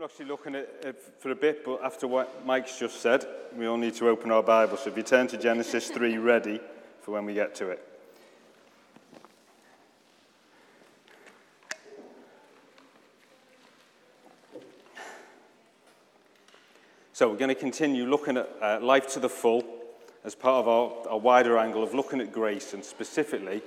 I'm 0.00 0.04
actually 0.04 0.28
looking 0.28 0.54
at 0.54 0.66
it 0.82 1.14
for 1.18 1.30
a 1.30 1.34
bit, 1.34 1.62
but 1.62 1.84
after 1.84 2.08
what 2.08 2.46
Mike's 2.46 2.78
just 2.78 3.02
said, 3.02 3.26
we 3.54 3.66
all 3.66 3.76
need 3.76 3.92
to 3.96 4.08
open 4.08 4.30
our 4.30 4.42
Bible. 4.42 4.78
So 4.78 4.88
if 4.88 4.96
you 4.96 5.02
turn 5.02 5.26
to 5.26 5.36
Genesis 5.36 5.90
3, 5.90 6.16
ready 6.16 6.58
for 7.02 7.10
when 7.10 7.26
we 7.26 7.34
get 7.34 7.54
to 7.56 7.68
it. 7.68 7.86
So 17.12 17.28
we're 17.28 17.36
going 17.36 17.50
to 17.50 17.54
continue 17.54 18.06
looking 18.06 18.38
at 18.38 18.48
uh, 18.62 18.78
life 18.80 19.06
to 19.08 19.20
the 19.20 19.28
full 19.28 19.62
as 20.24 20.34
part 20.34 20.66
of 20.66 20.68
our, 20.68 21.12
our 21.12 21.18
wider 21.18 21.58
angle 21.58 21.82
of 21.82 21.92
looking 21.92 22.22
at 22.22 22.32
grace 22.32 22.72
and 22.72 22.82
specifically 22.82 23.60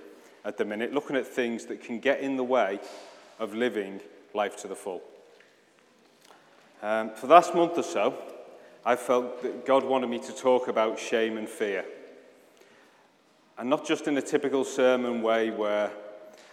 at 0.43 0.57
the 0.57 0.65
minute 0.65 0.95
looking 0.95 1.15
at 1.15 1.27
things 1.27 1.67
that 1.67 1.83
can 1.83 1.99
get 1.99 2.21
in 2.21 2.37
the 2.37 2.43
way 2.43 2.79
of 3.37 3.53
living 3.53 4.01
life 4.33 4.57
to 4.57 4.67
the 4.67 4.75
full. 4.75 5.03
Um, 6.83 7.11
for 7.11 7.27
the 7.27 7.33
last 7.33 7.55
month 7.55 7.77
or 7.77 7.83
so, 7.83 8.13
I 8.85 8.97
felt 8.97 9.41
that 9.41 9.65
God 9.65 9.85
wanted 9.85 10.09
me 10.09 10.19
to 10.19 10.33
talk 10.33 10.67
about 10.67 10.99
shame 10.99 11.37
and 11.37 11.47
fear. 11.47 11.85
And 13.57 13.69
not 13.69 13.87
just 13.87 14.05
in 14.09 14.17
a 14.17 14.21
typical 14.21 14.65
sermon 14.65 15.21
way 15.21 15.49
where 15.49 15.91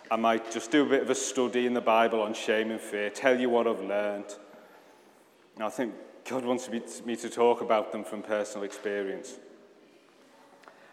I 0.09 0.15
might 0.15 0.53
just 0.53 0.71
do 0.71 0.87
a 0.87 0.89
bit 0.89 1.03
of 1.03 1.11
a 1.11 1.17
study 1.17 1.67
in 1.67 1.75
the 1.75 1.81
Bible 1.81 2.23
on 2.23 2.33
shame 2.33 2.71
and 2.71 2.81
fear, 2.81 3.11
tell 3.11 3.41
you 3.41 3.51
what 3.51 3.67
I've 3.67 3.83
learned. 3.83 4.37
I 5.61 5.69
think 5.69 5.95
God 6.29 6.45
wants 6.45 6.71
me 6.71 7.17
to 7.17 7.29
talk 7.29 7.61
about 7.61 7.91
them 7.91 8.05
from 8.05 8.23
personal 8.23 8.65
experience. 8.65 9.35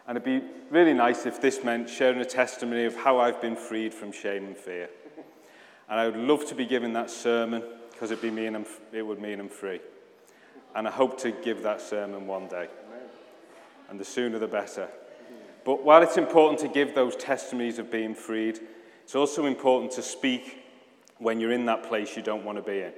And 0.07 0.17
it'd 0.17 0.25
be 0.25 0.47
really 0.71 0.95
nice 0.95 1.27
if 1.27 1.39
this 1.39 1.63
meant 1.63 1.91
sharing 1.91 2.21
a 2.21 2.25
testimony 2.25 2.85
of 2.85 2.95
how 2.95 3.19
I've 3.19 3.39
been 3.39 3.55
freed 3.55 3.93
from 3.93 4.11
shame 4.11 4.45
and 4.45 4.57
fear. 4.57 4.89
And 5.87 5.99
I 5.99 6.07
would 6.07 6.17
love 6.17 6.47
to 6.47 6.55
be 6.55 6.65
giving 6.65 6.93
that 6.93 7.11
sermon 7.11 7.61
because 7.97 8.11
it'd 8.11 8.21
be 8.21 8.29
mean 8.29 8.63
it 8.91 9.01
would 9.01 9.19
mean 9.19 9.39
I'm 9.39 9.49
free. 9.49 9.79
And 10.75 10.87
I 10.87 10.91
hope 10.91 11.19
to 11.21 11.31
give 11.31 11.63
that 11.63 11.81
sermon 11.81 12.27
one 12.27 12.47
day. 12.47 12.67
And 13.89 13.99
the 13.99 14.05
sooner 14.05 14.37
the 14.37 14.47
better. 14.47 14.87
But 15.65 15.83
while 15.83 16.03
it's 16.03 16.17
important 16.17 16.59
to 16.59 16.67
give 16.67 16.93
those 16.93 17.15
testimonies 17.15 17.79
of 17.79 17.89
being 17.89 18.13
freed, 18.13 18.59
it's 19.03 19.15
also 19.15 19.47
important 19.47 19.93
to 19.93 20.03
speak 20.03 20.63
when 21.17 21.39
you're 21.39 21.51
in 21.51 21.65
that 21.65 21.89
place 21.89 22.15
you 22.15 22.21
don't 22.21 22.45
want 22.45 22.59
to 22.59 22.61
be 22.61 22.81
in. 22.81 22.93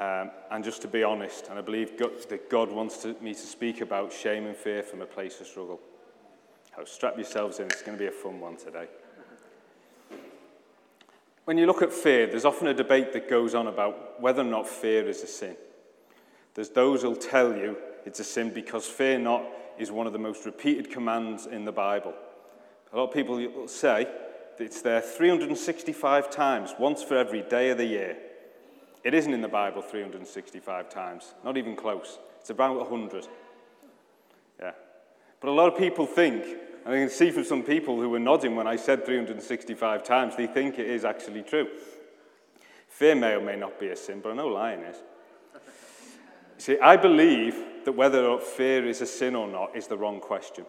Um, 0.00 0.30
and 0.50 0.64
just 0.64 0.82
to 0.82 0.88
be 0.88 1.04
honest, 1.04 1.46
and 1.48 1.58
I 1.58 1.62
believe 1.62 1.96
God, 1.96 2.10
that 2.30 2.50
God 2.50 2.72
wants 2.72 2.98
to, 3.02 3.14
me 3.20 3.32
to 3.32 3.38
speak 3.38 3.80
about 3.80 4.12
shame 4.12 4.46
and 4.46 4.56
fear 4.56 4.82
from 4.82 5.02
a 5.02 5.06
place 5.06 5.40
of 5.40 5.46
struggle. 5.46 5.78
So 6.74 6.84
strap 6.84 7.16
yourselves 7.16 7.60
in, 7.60 7.66
it's 7.66 7.82
going 7.82 7.96
to 7.96 8.02
be 8.02 8.08
a 8.08 8.12
fun 8.12 8.40
one 8.40 8.56
today. 8.56 8.88
When 11.44 11.58
you 11.58 11.66
look 11.66 11.82
at 11.82 11.92
fear, 11.92 12.26
there's 12.26 12.44
often 12.44 12.68
a 12.68 12.74
debate 12.74 13.12
that 13.12 13.28
goes 13.28 13.54
on 13.54 13.66
about 13.66 14.20
whether 14.20 14.42
or 14.42 14.44
not 14.44 14.68
fear 14.68 15.08
is 15.08 15.22
a 15.22 15.26
sin. 15.26 15.56
There's 16.54 16.70
those 16.70 17.02
who'll 17.02 17.16
tell 17.16 17.56
you 17.56 17.76
it's 18.04 18.20
a 18.20 18.24
sin 18.24 18.50
because 18.50 18.86
fear 18.86 19.18
not 19.18 19.44
is 19.78 19.90
one 19.90 20.06
of 20.06 20.12
the 20.12 20.18
most 20.18 20.44
repeated 20.44 20.90
commands 20.90 21.46
in 21.46 21.64
the 21.64 21.72
Bible. 21.72 22.14
A 22.92 22.96
lot 22.96 23.08
of 23.08 23.14
people 23.14 23.36
will 23.36 23.68
say 23.68 24.06
that 24.58 24.64
it's 24.64 24.82
there 24.82 25.00
365 25.00 26.30
times, 26.30 26.74
once 26.78 27.02
for 27.02 27.16
every 27.16 27.42
day 27.42 27.70
of 27.70 27.78
the 27.78 27.86
year. 27.86 28.16
It 29.02 29.14
isn't 29.14 29.32
in 29.32 29.40
the 29.40 29.48
Bible 29.48 29.80
365 29.80 30.90
times, 30.90 31.34
not 31.44 31.56
even 31.56 31.76
close. 31.76 32.18
It's 32.40 32.50
about 32.50 32.76
100. 32.76 33.26
Yeah. 34.60 34.72
But 35.40 35.48
a 35.48 35.52
lot 35.52 35.72
of 35.72 35.78
people 35.78 36.04
think 36.04 36.44
I 36.86 36.90
can 36.90 37.10
see 37.10 37.30
from 37.30 37.44
some 37.44 37.62
people 37.62 38.00
who 38.00 38.08
were 38.08 38.18
nodding 38.18 38.56
when 38.56 38.66
I 38.66 38.76
said 38.76 39.04
365 39.04 40.02
times, 40.02 40.36
they 40.36 40.46
think 40.46 40.78
it 40.78 40.88
is 40.88 41.04
actually 41.04 41.42
true. 41.42 41.68
Fear 42.88 43.16
may 43.16 43.34
or 43.34 43.40
may 43.40 43.56
not 43.56 43.78
be 43.78 43.88
a 43.88 43.96
sin, 43.96 44.20
but 44.22 44.32
I 44.32 44.34
know 44.34 44.48
lying 44.48 44.80
is. 44.80 44.96
See, 46.58 46.78
I 46.78 46.96
believe 46.96 47.56
that 47.84 47.92
whether 47.92 48.38
fear 48.38 48.86
is 48.86 49.00
a 49.00 49.06
sin 49.06 49.34
or 49.34 49.48
not 49.48 49.74
is 49.74 49.86
the 49.86 49.96
wrong 49.96 50.20
question. 50.20 50.66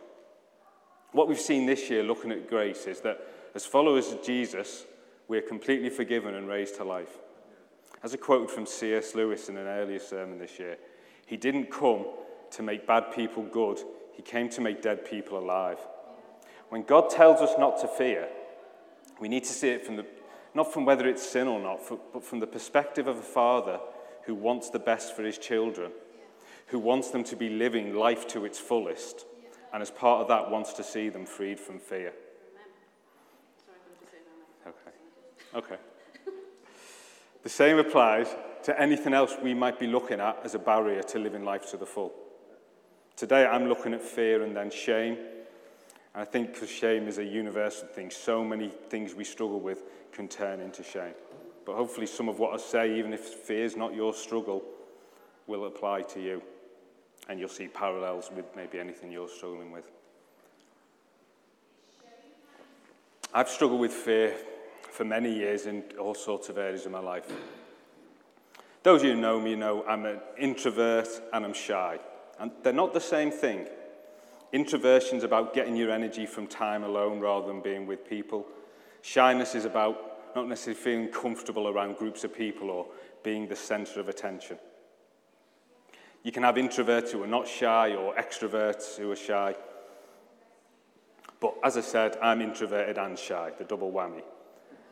What 1.12 1.28
we've 1.28 1.40
seen 1.40 1.66
this 1.66 1.90
year 1.90 2.04
looking 2.04 2.32
at 2.32 2.50
grace 2.50 2.88
is 2.88 3.02
that 3.02 3.20
as 3.54 3.66
followers 3.66 4.12
of 4.12 4.24
Jesus, 4.24 4.86
we 5.28 5.38
are 5.38 5.42
completely 5.42 5.90
forgiven 5.90 6.36
and 6.36 6.48
raised 6.48 6.76
to 6.78 6.86
life. 6.86 7.18
As 8.04 8.14
a 8.14 8.18
quote 8.18 8.50
from 8.50 8.66
C.S. 8.66 9.14
Lewis 9.16 9.50
in 9.50 9.58
an 9.58 9.68
earlier 9.68 10.00
sermon 10.00 10.40
this 10.40 10.58
year, 10.60 10.78
he 11.26 11.38
didn't 11.38 11.70
come 11.70 12.06
to 12.52 12.64
make 12.64 12.88
bad 12.88 13.12
people 13.14 13.44
good, 13.44 13.80
he 14.14 14.22
came 14.22 14.50
to 14.50 14.62
make 14.62 14.82
dead 14.82 15.06
people 15.06 15.38
alive. 15.38 15.80
When 16.72 16.84
God 16.84 17.10
tells 17.10 17.42
us 17.42 17.52
not 17.60 17.82
to 17.82 17.88
fear, 17.90 18.30
we 19.20 19.28
need 19.28 19.44
to 19.44 19.52
see 19.52 19.68
it 19.68 19.86
from 19.86 19.98
the, 19.98 20.06
not 20.56 20.72
from 20.72 20.86
whether 20.86 21.06
it's 21.06 21.22
sin 21.22 21.50
or 21.50 21.60
not, 21.60 21.82
but 22.14 22.24
from 22.24 22.40
the 22.40 22.48
perspective 22.48 23.08
of 23.08 23.18
a 23.18 23.22
father 23.22 23.78
who 24.24 24.34
wants 24.34 24.70
the 24.70 24.80
best 24.80 25.14
for 25.14 25.22
his 25.22 25.38
children, 25.38 25.92
who 26.68 26.80
wants 26.80 27.10
them 27.10 27.26
to 27.26 27.36
be 27.36 27.50
living 27.50 27.94
life 27.94 28.26
to 28.30 28.46
its 28.46 28.58
fullest, 28.58 29.26
and 29.74 29.82
as 29.82 29.92
part 29.92 30.22
of 30.22 30.30
that, 30.30 30.50
wants 30.50 30.72
to 30.72 30.82
see 30.82 31.10
them 31.10 31.26
freed 31.26 31.60
from 31.60 31.78
fear. 31.78 32.14
Okay. 34.66 34.96
Okay. 35.54 35.82
The 37.44 37.50
same 37.50 37.80
applies 37.80 38.34
to 38.64 38.82
anything 38.82 39.14
else 39.14 39.36
we 39.44 39.54
might 39.54 39.78
be 39.78 39.88
looking 39.88 40.22
at 40.22 40.40
as 40.46 40.56
a 40.56 40.60
barrier 40.60 41.04
to 41.04 41.20
living 41.20 41.44
life 41.44 41.70
to 41.72 41.76
the 41.76 41.86
full. 41.86 42.14
Today, 43.18 43.46
I'm 43.46 43.68
looking 43.68 43.94
at 43.94 44.02
fear 44.02 44.44
and 44.44 44.56
then 44.56 44.72
shame 44.72 45.18
I 46.14 46.26
think 46.26 46.54
because 46.54 46.70
shame 46.70 47.08
is 47.08 47.18
a 47.20 47.24
universal 47.24 47.88
thing, 47.88 48.12
so 48.12 48.44
many 48.44 48.70
things 48.90 49.16
we 49.16 49.24
struggle 49.24 49.60
with 49.60 49.84
can 50.12 50.28
turn 50.28 50.60
into 50.60 50.84
shame. 50.84 51.14
But 51.66 51.76
hopefully, 51.76 52.08
some 52.08 52.28
of 52.28 52.40
what 52.40 52.54
I 52.54 52.58
say, 52.58 52.98
even 52.98 53.14
if 53.14 53.22
fear 53.22 53.64
is 53.64 53.78
not 53.78 53.94
your 53.94 54.14
struggle, 54.14 54.64
will 55.48 55.66
apply 55.66 56.02
to 56.02 56.22
you. 56.22 56.42
And 57.30 57.40
you'll 57.40 57.50
see 57.50 57.68
parallels 57.68 58.30
with 58.36 58.46
maybe 58.56 58.80
anything 58.80 59.12
you're 59.12 59.30
struggling 59.30 59.72
with. 59.72 59.86
I've 63.34 63.48
struggled 63.48 63.80
with 63.80 63.94
fear 63.94 64.36
for 64.92 65.06
many 65.06 65.34
years 65.34 65.66
in 65.66 65.84
all 65.98 66.16
sorts 66.16 66.50
of 66.50 66.58
areas 66.58 66.86
of 66.86 66.92
my 66.92 67.00
life. 67.00 67.32
Those 68.84 69.02
of 69.02 69.08
you 69.08 69.14
who 69.14 69.22
know 69.22 69.40
me 69.40 69.56
know 69.56 69.86
I'm 69.88 70.06
an 70.06 70.20
introvert 70.38 71.08
and 71.32 71.46
I'm 71.46 71.54
shy. 71.54 72.00
And 72.40 72.52
they're 72.64 72.74
not 72.74 72.94
the 72.94 73.00
same 73.00 73.32
thing. 73.32 73.68
Introversion 74.54 75.18
is 75.18 75.24
about 75.24 75.54
getting 75.54 75.76
your 75.76 75.92
energy 75.92 76.26
from 76.26 76.46
time 76.46 76.84
alone 76.84 77.20
rather 77.20 77.48
than 77.48 77.62
being 77.62 77.88
with 77.88 78.08
people. 78.08 78.46
Shyness 79.02 79.56
is 79.56 79.66
about 79.66 80.36
not 80.36 80.48
necessarily 80.48 80.82
feeling 80.82 81.08
comfortable 81.08 81.68
around 81.68 81.98
groups 81.98 82.24
of 82.24 82.36
people 82.36 82.70
or 82.70 82.86
being 83.24 83.48
the 83.48 83.56
center 83.56 84.00
of 84.00 84.10
attention. 84.10 84.58
You 86.24 86.32
can 86.32 86.44
have 86.44 86.56
introverts 86.56 87.12
who 87.12 87.24
are 87.24 87.28
not 87.28 87.48
shy 87.48 87.96
or 87.96 88.14
extroverts 88.16 88.98
who 88.98 89.12
are 89.12 89.16
shy. 89.16 89.56
But 91.40 91.56
as 91.64 91.78
I 91.78 91.82
said, 91.82 92.18
I'm 92.22 92.42
introverted 92.42 92.98
and 92.98 93.18
shy, 93.18 93.52
the 93.58 93.64
double 93.64 93.92
whammy. 93.92 94.22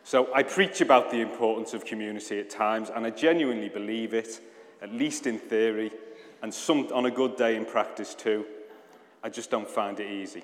So 0.04 0.34
I 0.34 0.42
preach 0.44 0.82
about 0.82 1.12
the 1.12 1.22
importance 1.22 1.74
of 1.74 1.86
community 1.86 2.40
at 2.40 2.50
times, 2.50 2.90
and 2.90 3.06
I 3.06 3.12
genuinely 3.12 3.70
believe 3.70 4.14
it, 4.14 4.40
at 4.82 4.92
least 4.92 5.28
in 5.28 5.38
theory, 5.38 5.92
and 6.42 6.52
some 6.52 6.88
on 6.94 7.06
a 7.06 7.12
good 7.12 7.36
day 7.36 7.56
in 7.56 7.66
practice 7.66 8.16
too. 8.16 8.46
I 9.24 9.30
just 9.30 9.52
don't 9.52 9.68
find 9.68 10.00
it 10.00 10.10
easy. 10.10 10.44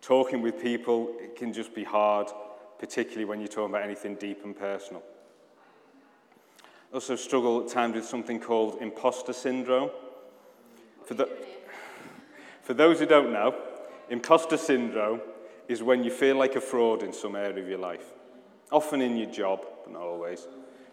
Talking 0.00 0.42
with 0.42 0.62
people, 0.62 1.16
it 1.18 1.34
can 1.34 1.52
just 1.52 1.74
be 1.74 1.84
hard, 1.84 2.28
particularly 2.78 3.24
when 3.24 3.40
you're 3.40 3.48
talking 3.48 3.70
about 3.74 3.82
anything 3.82 4.16
deep 4.16 4.44
and 4.44 4.56
personal. 4.56 5.02
I 6.62 6.94
also 6.94 7.16
struggle 7.16 7.62
at 7.62 7.68
times 7.68 7.96
with 7.96 8.04
something 8.04 8.38
called 8.38 8.78
imposter 8.80 9.32
syndrome. 9.32 9.90
For, 11.04 11.14
the, 11.14 11.28
for 12.62 12.74
those 12.74 13.00
who 13.00 13.06
don't 13.06 13.32
know, 13.32 13.54
imposter 14.10 14.56
syndrome 14.56 15.20
is 15.66 15.82
when 15.82 16.04
you 16.04 16.10
feel 16.10 16.36
like 16.36 16.54
a 16.54 16.60
fraud 16.60 17.02
in 17.02 17.12
some 17.12 17.34
area 17.34 17.62
of 17.62 17.68
your 17.68 17.78
life, 17.78 18.12
often 18.70 19.00
in 19.00 19.16
your 19.16 19.30
job, 19.30 19.64
but 19.82 19.92
not 19.92 20.02
always. 20.02 20.46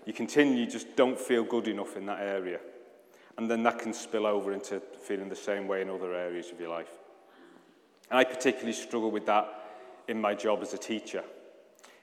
You 0.05 0.13
continue, 0.13 0.55
you 0.55 0.67
just 0.67 0.95
don't 0.95 1.19
feel 1.19 1.43
good 1.43 1.67
enough 1.67 1.95
in 1.97 2.05
that 2.07 2.21
area 2.21 2.59
and 3.41 3.49
then 3.49 3.63
that 3.63 3.79
can 3.79 3.91
spill 3.91 4.27
over 4.27 4.53
into 4.53 4.79
feeling 5.01 5.27
the 5.27 5.35
same 5.35 5.67
way 5.67 5.81
in 5.81 5.89
other 5.89 6.13
areas 6.13 6.51
of 6.51 6.59
your 6.59 6.69
life. 6.69 6.91
And 8.11 8.19
I 8.19 8.23
particularly 8.23 8.73
struggle 8.73 9.09
with 9.09 9.25
that 9.25 9.49
in 10.07 10.21
my 10.21 10.35
job 10.35 10.59
as 10.61 10.75
a 10.75 10.77
teacher. 10.77 11.23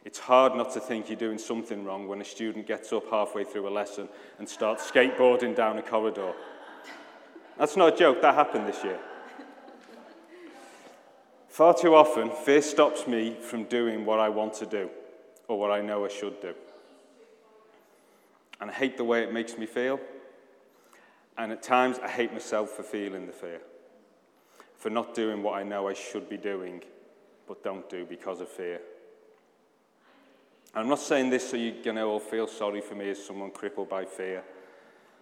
It's 0.04 0.18
hard 0.18 0.56
not 0.56 0.72
to 0.72 0.80
think 0.80 1.08
you're 1.08 1.16
doing 1.16 1.38
something 1.38 1.84
wrong 1.84 2.08
when 2.08 2.20
a 2.20 2.24
student 2.24 2.66
gets 2.66 2.92
up 2.92 3.08
halfway 3.08 3.44
through 3.44 3.68
a 3.68 3.70
lesson 3.70 4.08
and 4.40 4.48
starts 4.48 4.90
skateboarding 4.90 5.54
down 5.54 5.78
a 5.78 5.82
corridor. 5.82 6.32
That's 7.56 7.76
not 7.76 7.94
a 7.94 7.96
joke, 7.96 8.20
that 8.20 8.34
happened 8.34 8.66
this 8.66 8.82
year. 8.82 8.98
Far 11.46 11.72
too 11.72 11.94
often, 11.94 12.32
fear 12.32 12.62
stops 12.62 13.06
me 13.06 13.36
from 13.40 13.62
doing 13.62 14.04
what 14.04 14.18
I 14.18 14.28
want 14.28 14.54
to 14.54 14.66
do 14.66 14.90
or 15.46 15.56
what 15.56 15.70
I 15.70 15.82
know 15.82 16.04
I 16.04 16.08
should 16.08 16.42
do. 16.42 16.52
And 18.60 18.72
I 18.72 18.74
hate 18.74 18.96
the 18.96 19.04
way 19.04 19.22
it 19.22 19.32
makes 19.32 19.56
me 19.56 19.66
feel. 19.66 20.00
And 21.38 21.52
at 21.52 21.62
times, 21.62 22.00
I 22.02 22.08
hate 22.08 22.32
myself 22.32 22.70
for 22.70 22.82
feeling 22.82 23.26
the 23.26 23.32
fear, 23.32 23.60
for 24.76 24.90
not 24.90 25.14
doing 25.14 25.42
what 25.42 25.54
I 25.54 25.62
know 25.62 25.88
I 25.88 25.94
should 25.94 26.28
be 26.28 26.36
doing, 26.36 26.82
but 27.46 27.62
don't 27.62 27.88
do 27.88 28.04
because 28.04 28.40
of 28.40 28.48
fear. 28.48 28.80
I'm 30.74 30.88
not 30.88 30.98
saying 30.98 31.30
this 31.30 31.48
so 31.48 31.56
you're 31.56 31.82
going 31.82 31.96
to 31.96 32.02
all 32.02 32.20
feel 32.20 32.48
sorry 32.48 32.80
for 32.80 32.96
me 32.96 33.10
as 33.10 33.24
someone 33.24 33.52
crippled 33.52 33.88
by 33.88 34.04
fear. 34.04 34.42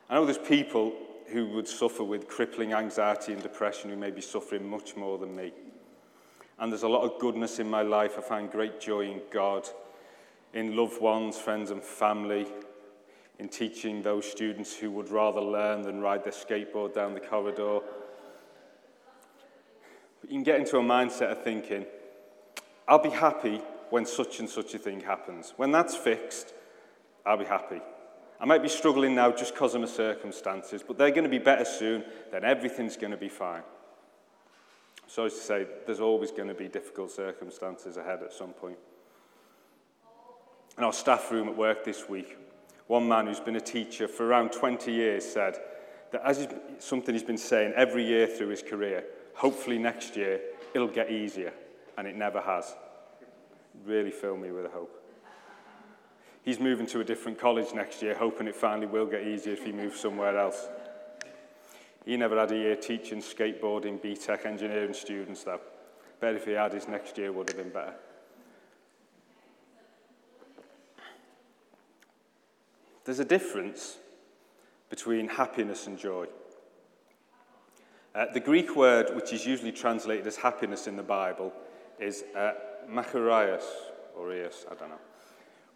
I 0.09 0.15
know 0.15 0.25
there's 0.25 0.39
people 0.39 0.95
who 1.29 1.49
would 1.51 1.69
suffer 1.69 2.03
with 2.03 2.29
crippling 2.29 2.73
anxiety 2.73 3.33
and 3.33 3.43
depression 3.43 3.91
who 3.91 3.97
may 3.97 4.11
be 4.11 4.21
suffering 4.21 4.69
much 4.69 4.97
more 4.97 5.19
than 5.19 5.37
me. 5.37 5.53
And 6.59 6.73
there's 6.73 6.83
a 6.83 6.89
lot 6.89 7.03
of 7.03 7.21
goodness 7.21 7.59
in 7.59 7.69
my 7.69 7.83
life. 7.83 8.15
I 8.17 8.23
find 8.23 8.51
great 8.51 8.81
joy 8.81 9.11
in 9.11 9.21
God, 9.31 9.69
in 10.55 10.77
loved 10.77 11.01
ones, 11.01 11.39
friends, 11.39 11.71
and 11.71 11.83
family, 11.83 12.47
in 13.39 13.49
teaching 13.49 14.03
those 14.03 14.25
students 14.25 14.75
who 14.77 14.91
would 14.91 15.11
rather 15.11 15.41
learn 15.41 15.83
than 15.83 16.01
ride 16.01 16.25
their 16.25 16.33
skateboard 16.33 16.95
down 16.95 17.15
the 17.15 17.21
corridor. 17.21 17.81
But 20.21 20.31
you 20.31 20.37
can 20.37 20.43
get 20.43 20.59
into 20.59 20.79
a 20.79 20.83
mindset 20.83 21.33
of 21.33 21.43
thinking, 21.43 21.85
I'll 22.89 22.99
be 22.99 23.11
happy 23.11 23.61
when 23.91 24.07
such 24.07 24.41
and 24.41 24.49
such 24.49 24.75
a 24.75 24.79
thing 24.79 25.01
happens. 25.01 25.53
When 25.57 25.71
that's 25.71 25.95
fixed, 25.95 26.55
I'll 27.25 27.37
be 27.37 27.45
happy. 27.45 27.81
I 28.41 28.45
might 28.45 28.63
be 28.63 28.69
struggling 28.69 29.15
now 29.15 29.33
just 29.33 29.55
because 29.55 29.75
of 29.75 29.81
my 29.81 29.87
circumstances, 29.87 30.83
but 30.87 30.99
they're 30.99 31.11
going 31.11 31.25
to 31.25 31.31
be 31.31 31.39
better 31.39 31.65
soon, 31.65 32.05
then 32.31 32.45
everything's 32.45 32.97
going 32.97 33.13
to 33.13 33.17
be 33.17 33.29
fine. 33.29 33.63
So 35.07 35.25
as 35.25 35.35
to 35.35 35.41
say, 35.41 35.67
there's 35.87 36.01
always 36.01 36.31
going 36.31 36.49
to 36.49 36.55
be 36.55 36.69
difficult 36.69 37.11
circumstances 37.11 37.97
ahead 37.97 38.23
at 38.23 38.33
some 38.33 38.51
point. 38.51 38.79
In 40.77 40.85
our 40.85 40.93
staff 40.93 41.31
room 41.31 41.49
at 41.49 41.57
work 41.57 41.85
this 41.85 42.09
week, 42.09 42.37
one 42.87 43.09
man 43.09 43.27
who's 43.27 43.41
been 43.41 43.57
a 43.57 43.61
teacher 43.61 44.07
for 44.07 44.27
around 44.27 44.53
20 44.53 44.93
years 44.93 45.25
said 45.25 45.59
that 46.13 46.23
as 46.25 46.39
he's, 46.39 46.49
something 46.79 47.15
he's 47.15 47.25
been 47.25 47.39
saying 47.39 47.73
every 47.75 48.05
year 48.05 48.27
through 48.27 48.49
his 48.49 48.63
career, 48.63 49.05
hopefully 49.35 49.79
next 49.79 50.17
year 50.17 50.41
it'll 50.75 50.87
get 50.87 51.11
easier, 51.11 51.53
and 51.99 52.07
it 52.07 52.17
never 52.17 52.41
has. 52.41 52.77
Really 53.85 54.11
filled 54.11 54.41
me 54.41 54.53
with 54.53 54.71
hope. 54.73 55.03
He's 56.43 56.61
moving 56.61 56.87
to 56.87 57.01
a 57.01 57.05
different 57.05 57.39
college 57.39 57.75
next 57.75 58.03
year, 58.03 58.15
hoping 58.15 58.47
it 58.47 58.55
finally 58.55 58.87
will 58.87 59.07
get 59.07 59.27
easier 59.27 59.53
if 59.53 59.65
he 59.65 59.73
moves 59.73 59.99
somewhere 59.99 60.39
else. 60.39 60.69
He 62.05 62.17
never 62.17 62.39
had 62.39 62.53
a 62.53 62.57
year 62.57 62.77
teaching 62.77 63.19
skateboarding, 63.19 63.99
BTEC 64.01 64.47
engineering 64.47 64.95
students, 64.95 65.43
though. 65.43 65.61
Bet 66.21 66.37
if 66.37 66.45
he 66.45 66.53
had, 66.53 66.73
his 66.73 66.87
next 66.87 67.19
year 67.19 67.33
would 67.33 67.49
have 67.49 67.59
been 67.59 67.71
better. 67.71 67.95
There's 73.07 73.21
a 73.21 73.25
difference 73.25 73.99
between 74.91 75.29
happiness 75.29 75.87
and 75.87 75.97
joy. 75.97 76.27
Uh, 78.15 78.27
the 78.35 78.41
Greek 78.41 78.75
word, 78.75 79.15
which 79.15 79.33
is 79.33 79.47
usually 79.47 79.73
translated 79.73 80.27
as 80.27 80.37
happiness 80.37 80.89
in 80.89 80.97
the 80.97 81.03
Bible, 81.03 81.53
is 82.01 82.25
uh, 82.37 82.53
makarios, 82.91 83.63
or 84.17 84.35
eos, 84.35 84.67
I 84.71 84.75
don't 84.75 84.89
know, 84.89 84.99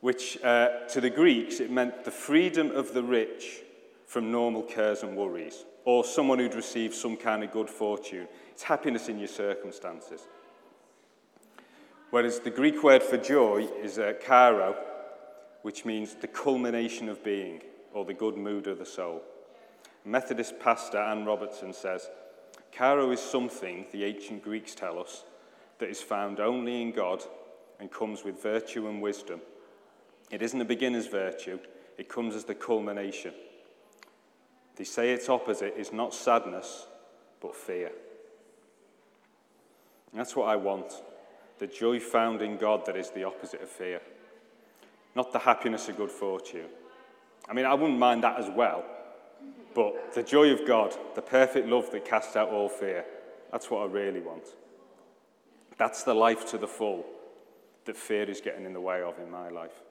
which 0.00 0.43
uh, 0.43 0.87
to 0.88 1.00
the 1.00 1.11
Greeks 1.11 1.61
it 1.61 1.71
meant 1.71 2.05
the 2.05 2.11
freedom 2.11 2.73
of 2.73 2.94
the 2.94 3.03
rich 3.03 3.61
from 4.06 4.33
normal 4.33 4.62
cares 4.62 5.05
and 5.05 5.17
worries 5.17 5.65
or 5.85 6.05
someone 6.05 6.38
who'd 6.38 6.55
received 6.55 6.94
some 6.94 7.17
kind 7.17 7.43
of 7.44 7.53
good 7.53 7.71
fortune. 7.71 8.26
It's 8.50 8.62
happiness 8.62 9.09
in 9.09 9.19
your 9.19 9.29
circumstances. 9.29 10.23
Whereas 12.11 12.41
the 12.41 12.50
Greek 12.50 12.83
word 12.83 13.03
for 13.03 13.17
joy 13.17 13.69
is 13.83 13.99
uh, 13.99 14.15
which 15.62 15.85
means 15.85 16.15
the 16.15 16.29
culmination 16.29 17.09
of 17.09 17.23
being, 17.25 17.62
or 17.93 18.05
the 18.05 18.15
good 18.15 18.37
mood 18.37 18.67
of 18.67 18.79
the 18.79 18.87
soul. 18.87 19.23
Methodist 20.05 20.59
pastor 20.59 20.99
Anne 20.99 21.25
Robertson 21.25 21.73
says, 21.73 22.09
Chara 22.73 23.09
is 23.09 23.21
something, 23.21 23.87
the 23.93 24.05
ancient 24.05 24.43
Greeks 24.43 24.75
tell 24.75 24.99
us, 24.99 25.25
that 25.79 25.91
is 25.91 26.01
found 26.01 26.41
only 26.41 26.81
in 26.81 26.93
God 26.93 27.23
and 27.79 27.91
comes 27.91 28.25
with 28.25 28.43
virtue 28.43 28.89
and 28.89 29.03
wisdom. 29.03 29.41
It 30.31 30.43
isn't 30.43 30.61
a 30.61 30.65
beginner's 30.65 31.07
virtue, 31.07 31.59
it 31.99 32.09
comes 32.09 32.35
as 32.35 32.45
the 32.45 32.55
culmination. 32.55 33.35
They 34.77 34.85
say 34.85 35.12
its 35.12 35.29
opposite 35.29 35.75
is 35.77 35.93
not 35.93 36.15
sadness, 36.15 36.87
but 37.41 37.55
fear. 37.55 37.91
And 40.11 40.21
that's 40.21 40.37
what 40.37 40.49
I 40.49 40.57
want 40.57 41.03
the 41.61 41.67
joy 41.67 42.01
found 42.01 42.41
in 42.41 42.57
God 42.57 42.87
that 42.87 42.97
is 42.97 43.11
the 43.11 43.25
opposite 43.25 43.61
of 43.61 43.69
fear, 43.69 44.01
not 45.15 45.33
the 45.33 45.39
happiness 45.39 45.89
of 45.89 45.97
good 45.97 46.11
fortune. 46.11 46.67
I 47.49 47.53
mean, 47.53 47.67
I 47.67 47.75
wouldn't 47.75 47.99
mind 47.99 48.23
that 48.25 48.39
as 48.39 48.49
well, 48.49 48.85
but 49.75 50.15
the 50.15 50.23
joy 50.23 50.51
of 50.51 50.67
God, 50.67 50.95
the 51.15 51.23
perfect 51.23 51.69
love 51.69 51.91
that 51.93 52.05
casts 52.05 52.37
out 52.37 52.51
all 52.51 52.69
fear, 52.69 53.05
that's 53.51 53.71
what 53.71 53.83
I 53.83 53.87
really 53.87 54.21
want. 54.21 54.45
That's 55.77 56.05
the 56.05 56.15
life 56.15 56.49
to 56.51 56.59
the 56.59 56.69
full 56.69 57.07
that 57.87 57.97
fear 57.97 58.25
is 58.25 58.41
getting 58.41 58.65
in 58.65 58.73
the 58.73 58.81
way 58.81 59.03
of 59.03 59.19
in 59.19 59.31
my 59.31 59.49
life. 59.49 59.83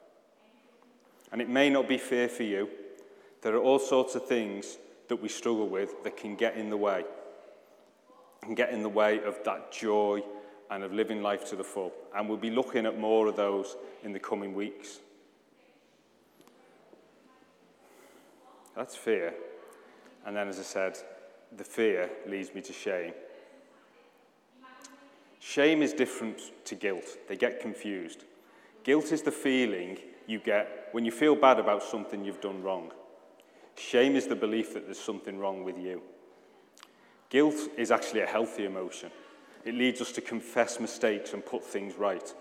And 1.32 1.40
it 1.42 1.48
may 1.48 1.68
not 1.68 1.88
be 1.88 1.98
fear 1.98 2.28
for 2.28 2.44
you, 2.44 2.68
there 3.42 3.54
are 3.54 3.60
all 3.60 3.78
sorts 3.78 4.14
of 4.14 4.26
things 4.26 4.78
that 5.08 5.16
we 5.16 5.28
struggle 5.28 5.68
with 5.68 6.02
that 6.04 6.16
can 6.16 6.36
get 6.36 6.56
in 6.56 6.70
the 6.70 6.76
way, 6.76 7.04
can 8.42 8.54
get 8.54 8.70
in 8.70 8.82
the 8.82 8.88
way 8.88 9.22
of 9.22 9.42
that 9.44 9.72
joy 9.72 10.22
and 10.70 10.84
of 10.84 10.92
living 10.92 11.22
life 11.22 11.48
to 11.50 11.56
the 11.56 11.64
full. 11.64 11.92
And 12.14 12.28
we'll 12.28 12.38
be 12.38 12.50
looking 12.50 12.86
at 12.86 12.98
more 12.98 13.26
of 13.26 13.36
those 13.36 13.76
in 14.02 14.12
the 14.12 14.20
coming 14.20 14.54
weeks. 14.54 15.00
That's 18.80 18.96
fear. 18.96 19.34
And 20.24 20.34
then, 20.34 20.48
as 20.48 20.58
I 20.58 20.62
said, 20.62 20.96
the 21.54 21.64
fear 21.64 22.08
leads 22.26 22.54
me 22.54 22.62
to 22.62 22.72
shame. 22.72 23.12
Shame 25.38 25.82
is 25.82 25.92
different 25.92 26.40
to 26.64 26.74
guilt, 26.74 27.18
they 27.28 27.36
get 27.36 27.60
confused. 27.60 28.24
Guilt 28.82 29.12
is 29.12 29.20
the 29.20 29.32
feeling 29.32 29.98
you 30.26 30.38
get 30.38 30.88
when 30.92 31.04
you 31.04 31.12
feel 31.12 31.36
bad 31.36 31.58
about 31.58 31.82
something 31.82 32.24
you've 32.24 32.40
done 32.40 32.62
wrong. 32.62 32.90
Shame 33.76 34.16
is 34.16 34.26
the 34.26 34.34
belief 34.34 34.72
that 34.72 34.86
there's 34.86 34.98
something 34.98 35.38
wrong 35.38 35.62
with 35.62 35.76
you. 35.76 36.00
Guilt 37.28 37.68
is 37.76 37.90
actually 37.90 38.22
a 38.22 38.26
healthy 38.26 38.64
emotion. 38.64 39.10
It 39.66 39.74
leads 39.74 40.00
us 40.00 40.10
to 40.12 40.22
confess 40.22 40.80
mistakes 40.80 41.34
and 41.34 41.44
put 41.44 41.62
things 41.62 41.96
right. 41.96 42.32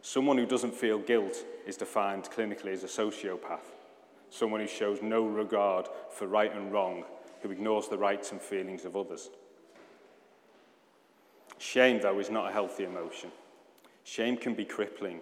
Someone 0.00 0.38
who 0.38 0.46
doesn't 0.46 0.76
feel 0.76 1.00
guilt 1.00 1.44
is 1.66 1.76
defined 1.76 2.30
clinically 2.30 2.72
as 2.72 2.84
a 2.84 2.86
sociopath, 2.86 3.71
someone 4.32 4.60
who 4.60 4.66
shows 4.66 5.02
no 5.02 5.26
regard 5.26 5.88
for 6.10 6.26
right 6.26 6.54
and 6.54 6.72
wrong, 6.72 7.04
who 7.42 7.50
ignores 7.50 7.88
the 7.88 7.98
rights 7.98 8.32
and 8.32 8.40
feelings 8.40 8.86
of 8.86 8.96
others. 8.96 9.28
Shame, 11.58 12.00
though, 12.00 12.18
is 12.18 12.30
not 12.30 12.48
a 12.48 12.52
healthy 12.52 12.84
emotion. 12.84 13.30
Shame 14.04 14.38
can 14.38 14.54
be 14.54 14.64
crippling. 14.64 15.20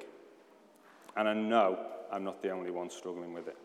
And 1.17 1.29
I 1.29 1.35
know 1.35 1.79
I'm 2.13 2.23
not 2.23 2.41
the 2.41 2.51
only 2.51 2.71
one 2.71 2.89
struggling 2.89 3.35
with 3.35 3.49
it. 3.49 3.57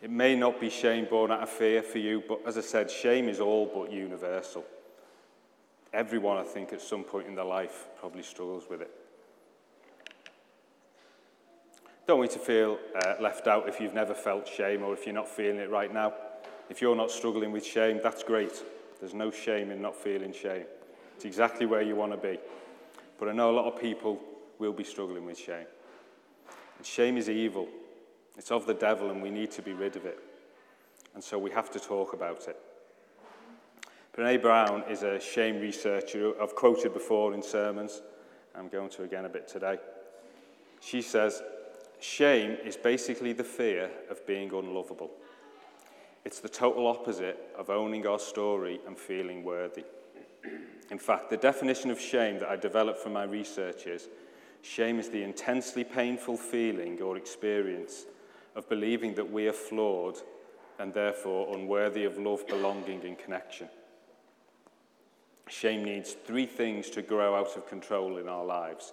It 0.00 0.10
may 0.10 0.36
not 0.36 0.60
be 0.60 0.70
shame 0.70 1.06
born 1.10 1.32
out 1.32 1.42
of 1.42 1.48
fear 1.48 1.82
for 1.82 1.98
you, 1.98 2.22
but 2.26 2.40
as 2.46 2.56
I 2.56 2.60
said, 2.60 2.88
shame 2.88 3.28
is 3.28 3.40
all 3.40 3.66
but 3.66 3.92
universal. 3.92 4.64
Everyone, 5.92 6.36
I 6.36 6.44
think, 6.44 6.72
at 6.72 6.80
some 6.80 7.02
point 7.02 7.26
in 7.26 7.34
their 7.34 7.44
life 7.44 7.88
probably 7.98 8.22
struggles 8.22 8.64
with 8.70 8.80
it. 8.80 8.90
Don't 12.08 12.20
want 12.20 12.32
you 12.32 12.38
to 12.38 12.44
feel 12.44 12.78
uh, 13.04 13.16
left 13.20 13.46
out 13.46 13.68
if 13.68 13.80
you've 13.80 13.92
never 13.92 14.14
felt 14.14 14.48
shame 14.48 14.82
or 14.82 14.94
if 14.94 15.04
you're 15.04 15.14
not 15.14 15.28
feeling 15.28 15.58
it 15.58 15.68
right 15.68 15.92
now. 15.92 16.14
If 16.70 16.80
you're 16.80 16.96
not 16.96 17.10
struggling 17.10 17.52
with 17.52 17.66
shame, 17.66 18.00
that's 18.02 18.22
great. 18.22 18.64
There's 18.98 19.12
no 19.12 19.30
shame 19.30 19.70
in 19.70 19.82
not 19.82 19.94
feeling 19.94 20.32
shame. 20.32 20.64
It's 21.16 21.26
exactly 21.26 21.66
where 21.66 21.82
you 21.82 21.96
want 21.96 22.12
to 22.12 22.16
be. 22.16 22.38
But 23.18 23.28
I 23.28 23.32
know 23.32 23.50
a 23.50 23.52
lot 23.52 23.70
of 23.70 23.78
people 23.78 24.18
will 24.58 24.72
be 24.72 24.84
struggling 24.84 25.26
with 25.26 25.38
shame. 25.38 25.66
And 26.78 26.86
shame 26.86 27.18
is 27.18 27.28
evil. 27.28 27.68
It's 28.38 28.50
of 28.50 28.64
the 28.64 28.72
devil, 28.72 29.10
and 29.10 29.22
we 29.22 29.28
need 29.28 29.50
to 29.50 29.60
be 29.60 29.74
rid 29.74 29.94
of 29.94 30.06
it. 30.06 30.18
And 31.14 31.22
so 31.22 31.38
we 31.38 31.50
have 31.50 31.70
to 31.72 31.78
talk 31.78 32.14
about 32.14 32.48
it. 32.48 32.56
Brene 34.16 34.40
Brown 34.40 34.82
is 34.88 35.02
a 35.02 35.20
shame 35.20 35.60
researcher 35.60 36.32
I've 36.40 36.54
quoted 36.54 36.94
before 36.94 37.34
in 37.34 37.42
sermons. 37.42 38.00
I'm 38.54 38.68
going 38.70 38.88
to 38.88 39.02
again 39.02 39.26
a 39.26 39.28
bit 39.28 39.46
today. 39.46 39.76
She 40.80 41.02
says, 41.02 41.42
Shame 42.00 42.56
is 42.64 42.76
basically 42.76 43.32
the 43.32 43.44
fear 43.44 43.90
of 44.10 44.26
being 44.26 44.52
unlovable. 44.52 45.10
It's 46.24 46.40
the 46.40 46.48
total 46.48 46.86
opposite 46.86 47.38
of 47.56 47.70
owning 47.70 48.06
our 48.06 48.18
story 48.18 48.80
and 48.86 48.96
feeling 48.98 49.42
worthy. 49.42 49.84
In 50.90 50.98
fact, 50.98 51.30
the 51.30 51.36
definition 51.36 51.90
of 51.90 52.00
shame 52.00 52.38
that 52.38 52.48
I 52.48 52.56
developed 52.56 53.00
from 53.00 53.12
my 53.14 53.24
research 53.24 53.86
is 53.86 54.08
shame 54.62 54.98
is 54.98 55.08
the 55.08 55.22
intensely 55.22 55.84
painful 55.84 56.36
feeling 56.36 57.00
or 57.02 57.16
experience 57.16 58.06
of 58.54 58.68
believing 58.68 59.14
that 59.14 59.30
we 59.30 59.46
are 59.48 59.52
flawed 59.52 60.18
and 60.78 60.94
therefore 60.94 61.54
unworthy 61.56 62.04
of 62.04 62.18
love, 62.18 62.46
belonging, 62.46 63.04
and 63.04 63.18
connection. 63.18 63.68
Shame 65.48 65.84
needs 65.84 66.12
three 66.12 66.46
things 66.46 66.90
to 66.90 67.02
grow 67.02 67.34
out 67.34 67.56
of 67.56 67.66
control 67.66 68.18
in 68.18 68.28
our 68.28 68.44
lives 68.44 68.92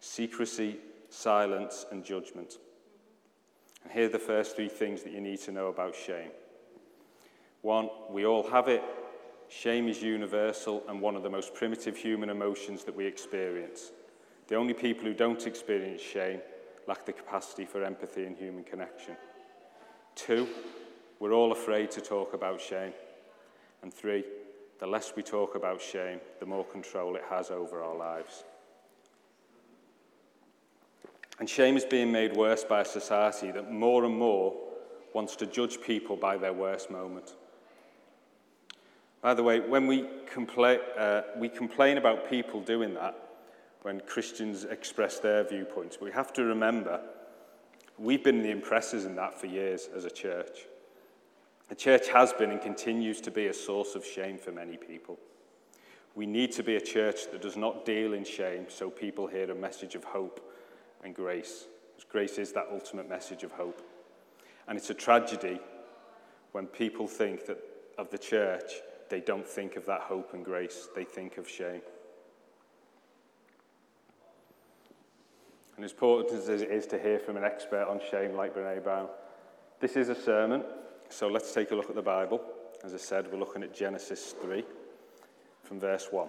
secrecy, 0.00 0.78
silence, 1.12 1.84
and 1.90 2.04
judgment. 2.04 2.56
And 3.84 3.92
here 3.92 4.06
are 4.06 4.08
the 4.08 4.18
first 4.18 4.56
three 4.56 4.68
things 4.68 5.02
that 5.02 5.12
you 5.12 5.20
need 5.20 5.40
to 5.40 5.52
know 5.52 5.66
about 5.66 5.94
shame. 5.94 6.30
One, 7.60 7.90
we 8.10 8.24
all 8.24 8.48
have 8.50 8.68
it. 8.68 8.82
Shame 9.48 9.88
is 9.88 10.02
universal 10.02 10.82
and 10.88 11.00
one 11.00 11.14
of 11.14 11.22
the 11.22 11.30
most 11.30 11.54
primitive 11.54 11.96
human 11.96 12.30
emotions 12.30 12.84
that 12.84 12.96
we 12.96 13.06
experience. 13.06 13.92
The 14.48 14.54
only 14.54 14.74
people 14.74 15.04
who 15.04 15.14
don't 15.14 15.46
experience 15.46 16.00
shame 16.00 16.40
lack 16.88 17.04
the 17.04 17.12
capacity 17.12 17.66
for 17.66 17.84
empathy 17.84 18.24
and 18.24 18.36
human 18.36 18.64
connection. 18.64 19.14
Two, 20.14 20.48
we're 21.20 21.32
all 21.32 21.52
afraid 21.52 21.90
to 21.92 22.00
talk 22.00 22.34
about 22.34 22.60
shame. 22.60 22.92
And 23.82 23.92
three, 23.92 24.24
the 24.78 24.86
less 24.86 25.12
we 25.14 25.22
talk 25.22 25.54
about 25.54 25.80
shame, 25.80 26.20
the 26.40 26.46
more 26.46 26.64
control 26.64 27.14
it 27.16 27.22
has 27.28 27.50
over 27.50 27.82
our 27.82 27.96
lives. 27.96 28.44
And 31.42 31.50
shame 31.50 31.76
is 31.76 31.84
being 31.84 32.12
made 32.12 32.36
worse 32.36 32.62
by 32.62 32.82
a 32.82 32.84
society 32.84 33.50
that 33.50 33.68
more 33.68 34.04
and 34.04 34.16
more 34.16 34.54
wants 35.12 35.34
to 35.34 35.44
judge 35.44 35.80
people 35.80 36.14
by 36.14 36.36
their 36.36 36.52
worst 36.52 36.88
moment. 36.88 37.34
By 39.22 39.34
the 39.34 39.42
way, 39.42 39.58
when 39.58 39.88
we, 39.88 40.04
compla- 40.32 40.78
uh, 40.96 41.22
we 41.36 41.48
complain 41.48 41.98
about 41.98 42.30
people 42.30 42.60
doing 42.60 42.94
that, 42.94 43.16
when 43.80 43.98
Christians 44.02 44.62
express 44.62 45.18
their 45.18 45.42
viewpoints, 45.42 45.98
we 46.00 46.12
have 46.12 46.32
to 46.34 46.44
remember 46.44 47.00
we've 47.98 48.22
been 48.22 48.44
the 48.44 48.52
impressors 48.52 49.04
in 49.04 49.16
that 49.16 49.36
for 49.36 49.46
years 49.48 49.88
as 49.96 50.04
a 50.04 50.10
church. 50.12 50.68
The 51.68 51.74
church 51.74 52.08
has 52.10 52.32
been 52.32 52.52
and 52.52 52.60
continues 52.60 53.20
to 53.20 53.32
be 53.32 53.48
a 53.48 53.52
source 53.52 53.96
of 53.96 54.06
shame 54.06 54.38
for 54.38 54.52
many 54.52 54.76
people. 54.76 55.18
We 56.14 56.24
need 56.24 56.52
to 56.52 56.62
be 56.62 56.76
a 56.76 56.80
church 56.80 57.32
that 57.32 57.42
does 57.42 57.56
not 57.56 57.84
deal 57.84 58.12
in 58.12 58.22
shame 58.22 58.66
so 58.68 58.90
people 58.90 59.26
hear 59.26 59.50
a 59.50 59.56
message 59.56 59.96
of 59.96 60.04
hope 60.04 60.51
and 61.02 61.14
grace. 61.14 61.66
Because 61.94 62.10
grace 62.10 62.38
is 62.38 62.52
that 62.52 62.66
ultimate 62.70 63.08
message 63.08 63.42
of 63.42 63.52
hope. 63.52 63.82
And 64.68 64.78
it's 64.78 64.90
a 64.90 64.94
tragedy 64.94 65.60
when 66.52 66.66
people 66.66 67.06
think 67.06 67.46
that 67.46 67.58
of 67.98 68.10
the 68.10 68.18
church, 68.18 68.72
they 69.08 69.20
don't 69.20 69.46
think 69.46 69.76
of 69.76 69.86
that 69.86 70.00
hope 70.00 70.32
and 70.34 70.44
grace, 70.44 70.88
they 70.94 71.04
think 71.04 71.36
of 71.36 71.48
shame. 71.48 71.82
And 75.76 75.84
as 75.84 75.92
important 75.92 76.32
as 76.32 76.48
it 76.48 76.70
is 76.70 76.86
to 76.86 76.98
hear 76.98 77.18
from 77.18 77.36
an 77.36 77.44
expert 77.44 77.86
on 77.88 78.00
shame 78.10 78.34
like 78.34 78.54
Brene 78.54 78.82
Brown, 78.82 79.08
this 79.80 79.96
is 79.96 80.08
a 80.08 80.14
sermon, 80.14 80.62
so 81.08 81.28
let's 81.28 81.52
take 81.52 81.72
a 81.72 81.74
look 81.74 81.90
at 81.90 81.96
the 81.96 82.02
Bible. 82.02 82.40
As 82.84 82.94
I 82.94 82.98
said, 82.98 83.30
we're 83.32 83.38
looking 83.38 83.62
at 83.62 83.74
Genesis 83.74 84.34
3 84.40 84.64
from 85.64 85.80
verse 85.80 86.08
1. 86.10 86.28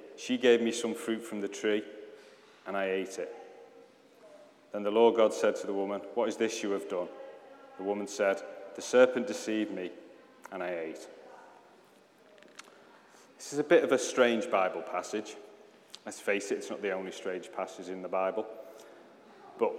she 0.17 0.37
gave 0.37 0.61
me 0.61 0.71
some 0.71 0.93
fruit 0.93 1.23
from 1.23 1.41
the 1.41 1.47
tree, 1.47 1.83
and 2.67 2.77
I 2.77 2.85
ate 2.85 3.17
it. 3.19 3.33
Then 4.71 4.83
the 4.83 4.91
Lord 4.91 5.15
God 5.15 5.33
said 5.33 5.55
to 5.57 5.67
the 5.67 5.73
woman, 5.73 6.01
What 6.13 6.29
is 6.29 6.37
this 6.37 6.63
you 6.63 6.71
have 6.71 6.87
done? 6.89 7.07
The 7.77 7.83
woman 7.83 8.07
said, 8.07 8.41
The 8.75 8.81
serpent 8.81 9.27
deceived 9.27 9.71
me, 9.71 9.91
and 10.51 10.63
I 10.63 10.69
ate. 10.69 11.07
This 13.37 13.53
is 13.53 13.59
a 13.59 13.63
bit 13.63 13.83
of 13.83 13.91
a 13.91 13.97
strange 13.97 14.49
Bible 14.49 14.81
passage. 14.81 15.35
Let's 16.05 16.19
face 16.19 16.51
it, 16.51 16.59
it's 16.59 16.69
not 16.69 16.81
the 16.81 16.91
only 16.91 17.11
strange 17.11 17.51
passage 17.51 17.89
in 17.89 18.01
the 18.01 18.07
Bible. 18.07 18.45
But 19.57 19.73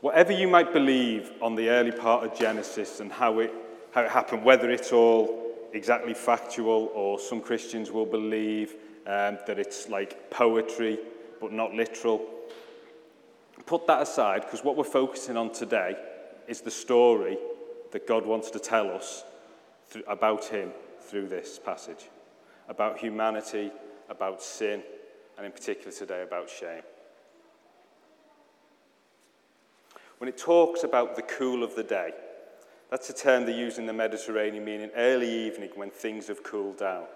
whatever 0.00 0.32
you 0.32 0.48
might 0.48 0.72
believe 0.72 1.30
on 1.40 1.54
the 1.54 1.68
early 1.68 1.92
part 1.92 2.24
of 2.24 2.38
Genesis 2.38 3.00
and 3.00 3.12
how 3.12 3.38
it, 3.38 3.52
how 3.92 4.02
it 4.02 4.10
happened, 4.10 4.44
whether 4.44 4.70
it's 4.70 4.92
all 4.92 5.40
exactly 5.72 6.14
factual 6.14 6.90
or 6.94 7.18
some 7.18 7.40
Christians 7.40 7.90
will 7.90 8.06
believe 8.06 8.74
um, 9.10 9.38
that 9.44 9.58
it's 9.58 9.88
like 9.88 10.30
poetry 10.30 10.98
but 11.40 11.52
not 11.52 11.74
literal. 11.74 12.24
Put 13.66 13.86
that 13.88 14.02
aside 14.02 14.42
because 14.42 14.62
what 14.62 14.76
we're 14.76 14.84
focusing 14.84 15.36
on 15.36 15.52
today 15.52 15.96
is 16.46 16.60
the 16.60 16.70
story 16.70 17.36
that 17.90 18.06
God 18.06 18.24
wants 18.24 18.50
to 18.52 18.60
tell 18.60 18.88
us 18.90 19.24
th- 19.92 20.04
about 20.06 20.44
Him 20.44 20.70
through 21.00 21.26
this 21.28 21.58
passage 21.58 22.08
about 22.68 22.98
humanity, 22.98 23.72
about 24.08 24.40
sin, 24.40 24.80
and 25.36 25.44
in 25.44 25.50
particular 25.50 25.90
today 25.90 26.22
about 26.22 26.48
shame. 26.48 26.82
When 30.18 30.28
it 30.28 30.38
talks 30.38 30.84
about 30.84 31.16
the 31.16 31.22
cool 31.22 31.64
of 31.64 31.74
the 31.74 31.82
day, 31.82 32.12
that's 32.88 33.10
a 33.10 33.12
term 33.12 33.44
they 33.44 33.56
use 33.56 33.78
in 33.78 33.86
the 33.86 33.92
Mediterranean, 33.92 34.64
meaning 34.64 34.90
early 34.94 35.28
evening 35.28 35.70
when 35.74 35.90
things 35.90 36.28
have 36.28 36.44
cooled 36.44 36.78
down 36.78 37.06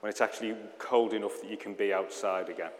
when 0.00 0.10
it's 0.10 0.20
actually 0.20 0.56
cold 0.78 1.12
enough 1.12 1.40
that 1.40 1.50
you 1.50 1.56
can 1.56 1.74
be 1.74 1.92
outside 1.92 2.48
again. 2.48 2.70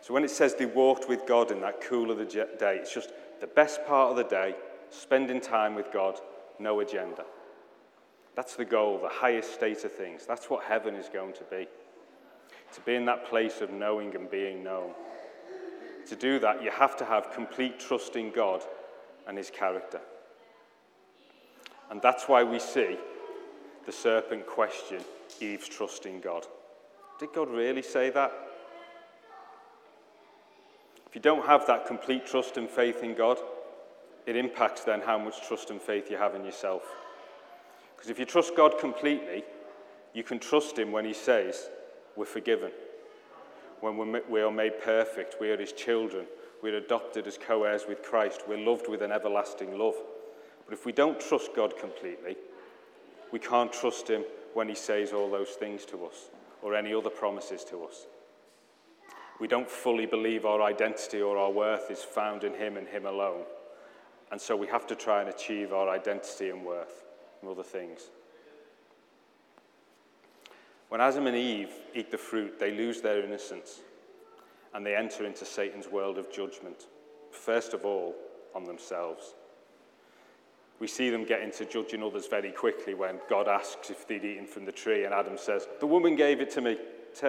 So 0.00 0.14
when 0.14 0.24
it 0.24 0.30
says 0.30 0.54
they 0.54 0.66
walked 0.66 1.08
with 1.08 1.26
God 1.26 1.50
in 1.50 1.60
that 1.60 1.80
cool 1.82 2.10
of 2.10 2.18
the 2.18 2.24
day, 2.24 2.78
it's 2.80 2.92
just 2.92 3.12
the 3.40 3.46
best 3.46 3.84
part 3.86 4.10
of 4.10 4.16
the 4.16 4.24
day, 4.24 4.54
spending 4.90 5.40
time 5.40 5.74
with 5.74 5.92
God, 5.92 6.18
no 6.58 6.80
agenda. 6.80 7.24
That's 8.34 8.56
the 8.56 8.64
goal, 8.64 8.98
the 8.98 9.08
highest 9.08 9.52
state 9.52 9.84
of 9.84 9.92
things. 9.92 10.24
That's 10.26 10.48
what 10.48 10.64
heaven 10.64 10.94
is 10.94 11.08
going 11.08 11.34
to 11.34 11.44
be. 11.44 11.66
To 12.74 12.80
be 12.82 12.94
in 12.94 13.04
that 13.06 13.26
place 13.26 13.60
of 13.60 13.72
knowing 13.72 14.14
and 14.14 14.30
being 14.30 14.62
known. 14.62 14.92
To 16.08 16.16
do 16.16 16.38
that, 16.38 16.62
you 16.62 16.70
have 16.70 16.96
to 16.98 17.04
have 17.04 17.32
complete 17.32 17.78
trust 17.78 18.16
in 18.16 18.30
God 18.30 18.62
and 19.26 19.36
his 19.36 19.50
character. 19.50 20.00
And 21.90 22.00
that's 22.00 22.28
why 22.28 22.44
we 22.44 22.58
see 22.58 22.96
the 23.88 23.92
serpent 23.92 24.46
question 24.46 25.02
Eve's 25.40 25.66
trust 25.66 26.04
in 26.04 26.20
God. 26.20 26.46
Did 27.18 27.32
God 27.34 27.48
really 27.48 27.80
say 27.80 28.10
that? 28.10 28.30
If 31.06 31.14
you 31.14 31.22
don't 31.22 31.46
have 31.46 31.66
that 31.68 31.86
complete 31.86 32.26
trust 32.26 32.58
and 32.58 32.68
faith 32.68 33.02
in 33.02 33.14
God, 33.14 33.38
it 34.26 34.36
impacts 34.36 34.84
then 34.84 35.00
how 35.00 35.16
much 35.16 35.40
trust 35.40 35.70
and 35.70 35.80
faith 35.80 36.10
you 36.10 36.18
have 36.18 36.34
in 36.34 36.44
yourself. 36.44 36.82
Because 37.96 38.10
if 38.10 38.18
you 38.18 38.26
trust 38.26 38.54
God 38.54 38.78
completely, 38.78 39.42
you 40.12 40.22
can 40.22 40.38
trust 40.38 40.78
Him 40.78 40.92
when 40.92 41.06
He 41.06 41.14
says, 41.14 41.70
We're 42.14 42.26
forgiven. 42.26 42.72
When 43.80 44.20
we 44.28 44.42
are 44.42 44.50
made 44.50 44.82
perfect, 44.82 45.36
we 45.40 45.48
are 45.48 45.56
His 45.56 45.72
children, 45.72 46.26
we're 46.62 46.76
adopted 46.76 47.26
as 47.26 47.38
co 47.38 47.64
heirs 47.64 47.86
with 47.88 48.02
Christ, 48.02 48.42
we're 48.46 48.58
loved 48.58 48.86
with 48.86 49.00
an 49.00 49.12
everlasting 49.12 49.78
love. 49.78 49.96
But 50.66 50.74
if 50.74 50.84
we 50.84 50.92
don't 50.92 51.18
trust 51.18 51.54
God 51.56 51.78
completely, 51.78 52.36
we 53.32 53.38
can't 53.38 53.72
trust 53.72 54.08
Him 54.08 54.24
when 54.54 54.68
he 54.68 54.74
says 54.74 55.12
all 55.12 55.30
those 55.30 55.50
things 55.50 55.84
to 55.86 56.04
us 56.04 56.30
or 56.62 56.74
any 56.74 56.92
other 56.92 57.10
promises 57.10 57.64
to 57.64 57.84
us. 57.84 58.06
We 59.40 59.46
don't 59.46 59.70
fully 59.70 60.06
believe 60.06 60.44
our 60.44 60.62
identity 60.62 61.20
or 61.20 61.36
our 61.36 61.52
worth 61.52 61.90
is 61.90 62.02
found 62.02 62.42
in 62.42 62.54
him 62.54 62.76
and 62.76 62.88
him 62.88 63.06
alone. 63.06 63.44
And 64.32 64.40
so 64.40 64.56
we 64.56 64.66
have 64.66 64.86
to 64.88 64.96
try 64.96 65.20
and 65.20 65.30
achieve 65.30 65.72
our 65.72 65.88
identity 65.88 66.50
and 66.50 66.64
worth 66.64 67.04
and 67.40 67.48
other 67.48 67.62
things. 67.62 68.10
When 70.88 71.00
Adam 71.00 71.26
and 71.26 71.36
Eve 71.36 71.70
eat 71.94 72.10
the 72.10 72.18
fruit, 72.18 72.58
they 72.58 72.72
lose 72.72 73.00
their 73.00 73.22
innocence 73.22 73.80
and 74.74 74.84
they 74.84 74.96
enter 74.96 75.24
into 75.24 75.44
Satan's 75.44 75.86
world 75.86 76.18
of 76.18 76.32
judgment, 76.32 76.86
first 77.30 77.74
of 77.74 77.84
all 77.84 78.14
on 78.54 78.64
themselves. 78.64 79.34
We 80.80 80.86
see 80.86 81.10
them 81.10 81.24
get 81.24 81.42
into 81.42 81.64
judging 81.64 82.02
others 82.02 82.28
very 82.28 82.52
quickly 82.52 82.94
when 82.94 83.18
God 83.28 83.48
asks 83.48 83.90
if 83.90 84.06
they'd 84.06 84.24
eaten 84.24 84.46
from 84.46 84.64
the 84.64 84.72
tree, 84.72 85.04
and 85.04 85.12
Adam 85.12 85.36
says, 85.36 85.66
The 85.80 85.86
woman 85.86 86.14
gave 86.14 86.40
it 86.40 86.50
to 86.50 86.60
me, 86.60 86.76
it's. 87.10 87.22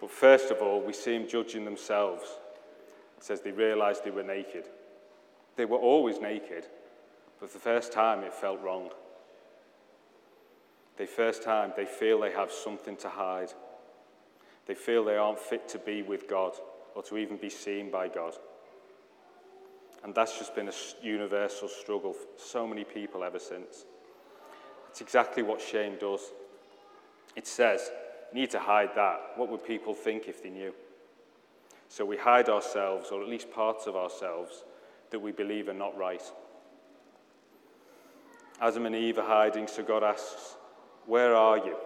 But 0.00 0.10
first 0.10 0.50
of 0.50 0.60
all, 0.60 0.82
we 0.82 0.92
see 0.92 1.16
them 1.16 1.28
judging 1.28 1.64
themselves. 1.64 2.24
It 3.16 3.24
says 3.24 3.40
they 3.40 3.52
realized 3.52 4.04
they 4.04 4.10
were 4.10 4.24
naked. 4.24 4.64
They 5.56 5.64
were 5.64 5.78
always 5.78 6.20
naked, 6.20 6.66
but 7.40 7.52
the 7.52 7.58
first 7.58 7.92
time 7.92 8.24
it 8.24 8.34
felt 8.34 8.60
wrong. 8.60 8.90
The 10.96 11.06
first 11.06 11.42
time 11.42 11.72
they 11.76 11.86
feel 11.86 12.20
they 12.20 12.32
have 12.32 12.50
something 12.50 12.96
to 12.98 13.08
hide. 13.08 13.52
They 14.66 14.74
feel 14.74 15.04
they 15.04 15.16
aren't 15.16 15.38
fit 15.38 15.68
to 15.70 15.78
be 15.78 16.02
with 16.02 16.28
God 16.28 16.52
or 16.94 17.02
to 17.04 17.18
even 17.18 17.36
be 17.36 17.50
seen 17.50 17.90
by 17.90 18.08
God. 18.08 18.34
And 20.04 20.14
that's 20.14 20.38
just 20.38 20.54
been 20.54 20.68
a 20.68 20.72
universal 21.02 21.66
struggle 21.66 22.12
for 22.12 22.26
so 22.36 22.66
many 22.66 22.84
people 22.84 23.24
ever 23.24 23.38
since. 23.38 23.86
It's 24.90 25.00
exactly 25.00 25.42
what 25.42 25.62
shame 25.62 25.96
does. 25.98 26.20
It 27.34 27.46
says, 27.46 27.90
you 28.32 28.40
need 28.40 28.50
to 28.50 28.60
hide 28.60 28.90
that. 28.96 29.32
What 29.36 29.48
would 29.48 29.64
people 29.64 29.94
think 29.94 30.28
if 30.28 30.42
they 30.42 30.50
knew? 30.50 30.74
So 31.88 32.04
we 32.04 32.18
hide 32.18 32.48
ourselves, 32.48 33.10
or 33.10 33.22
at 33.22 33.28
least 33.28 33.50
parts 33.50 33.86
of 33.86 33.96
ourselves, 33.96 34.64
that 35.10 35.20
we 35.20 35.32
believe 35.32 35.68
are 35.68 35.74
not 35.74 35.96
right. 35.96 36.22
Adam 38.60 38.86
and 38.86 38.94
Eve 38.94 39.18
are 39.18 39.26
hiding, 39.26 39.66
so 39.66 39.82
God 39.82 40.04
asks, 40.04 40.56
Where 41.06 41.34
are 41.34 41.58
you? 41.58 41.76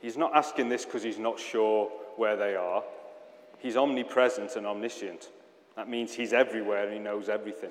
He's 0.00 0.16
not 0.16 0.34
asking 0.34 0.68
this 0.68 0.84
because 0.84 1.02
he's 1.02 1.18
not 1.18 1.38
sure 1.38 1.90
where 2.16 2.36
they 2.36 2.54
are. 2.54 2.82
He's 3.58 3.76
omnipresent 3.76 4.56
and 4.56 4.66
omniscient. 4.66 5.28
That 5.78 5.88
means 5.88 6.12
he's 6.12 6.32
everywhere 6.32 6.82
and 6.82 6.92
he 6.92 6.98
knows 6.98 7.28
everything. 7.28 7.70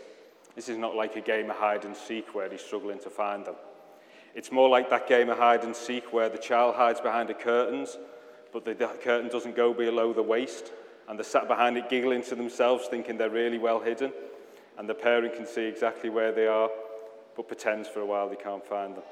This 0.55 0.69
is 0.69 0.77
not 0.77 0.95
like 0.95 1.17
a 1.17 1.21
game 1.21 1.49
of 1.49 1.57
hide 1.57 1.83
and 1.83 1.93
seek 1.93 2.33
where 2.33 2.49
he's 2.49 2.61
struggling 2.61 2.99
to 2.99 3.09
find 3.09 3.45
them. 3.45 3.55
It's 4.33 4.49
more 4.49 4.69
like 4.69 4.89
that 4.91 5.09
game 5.09 5.29
of 5.29 5.37
hide 5.37 5.65
and 5.65 5.75
seek 5.75 6.13
where 6.13 6.29
the 6.29 6.37
child 6.37 6.75
hides 6.75 7.01
behind 7.01 7.27
the 7.27 7.33
curtains, 7.33 7.97
but 8.53 8.63
the 8.63 8.75
curtain 8.75 9.27
doesn't 9.27 9.57
go 9.57 9.73
below 9.73 10.13
the 10.13 10.23
waist, 10.23 10.71
and 11.09 11.19
they're 11.19 11.25
sat 11.25 11.49
behind 11.49 11.75
it 11.77 11.89
giggling 11.89 12.23
to 12.23 12.35
themselves, 12.35 12.87
thinking 12.87 13.17
they're 13.17 13.29
really 13.29 13.57
well 13.57 13.81
hidden, 13.81 14.13
and 14.77 14.87
the 14.87 14.95
parent 14.95 15.35
can 15.35 15.45
see 15.45 15.65
exactly 15.65 16.09
where 16.09 16.31
they 16.31 16.47
are, 16.47 16.69
but 17.35 17.49
pretends 17.49 17.89
for 17.89 17.99
a 17.99 18.05
while 18.05 18.29
they 18.29 18.37
can't 18.37 18.65
find 18.65 18.95
them. 18.95 19.03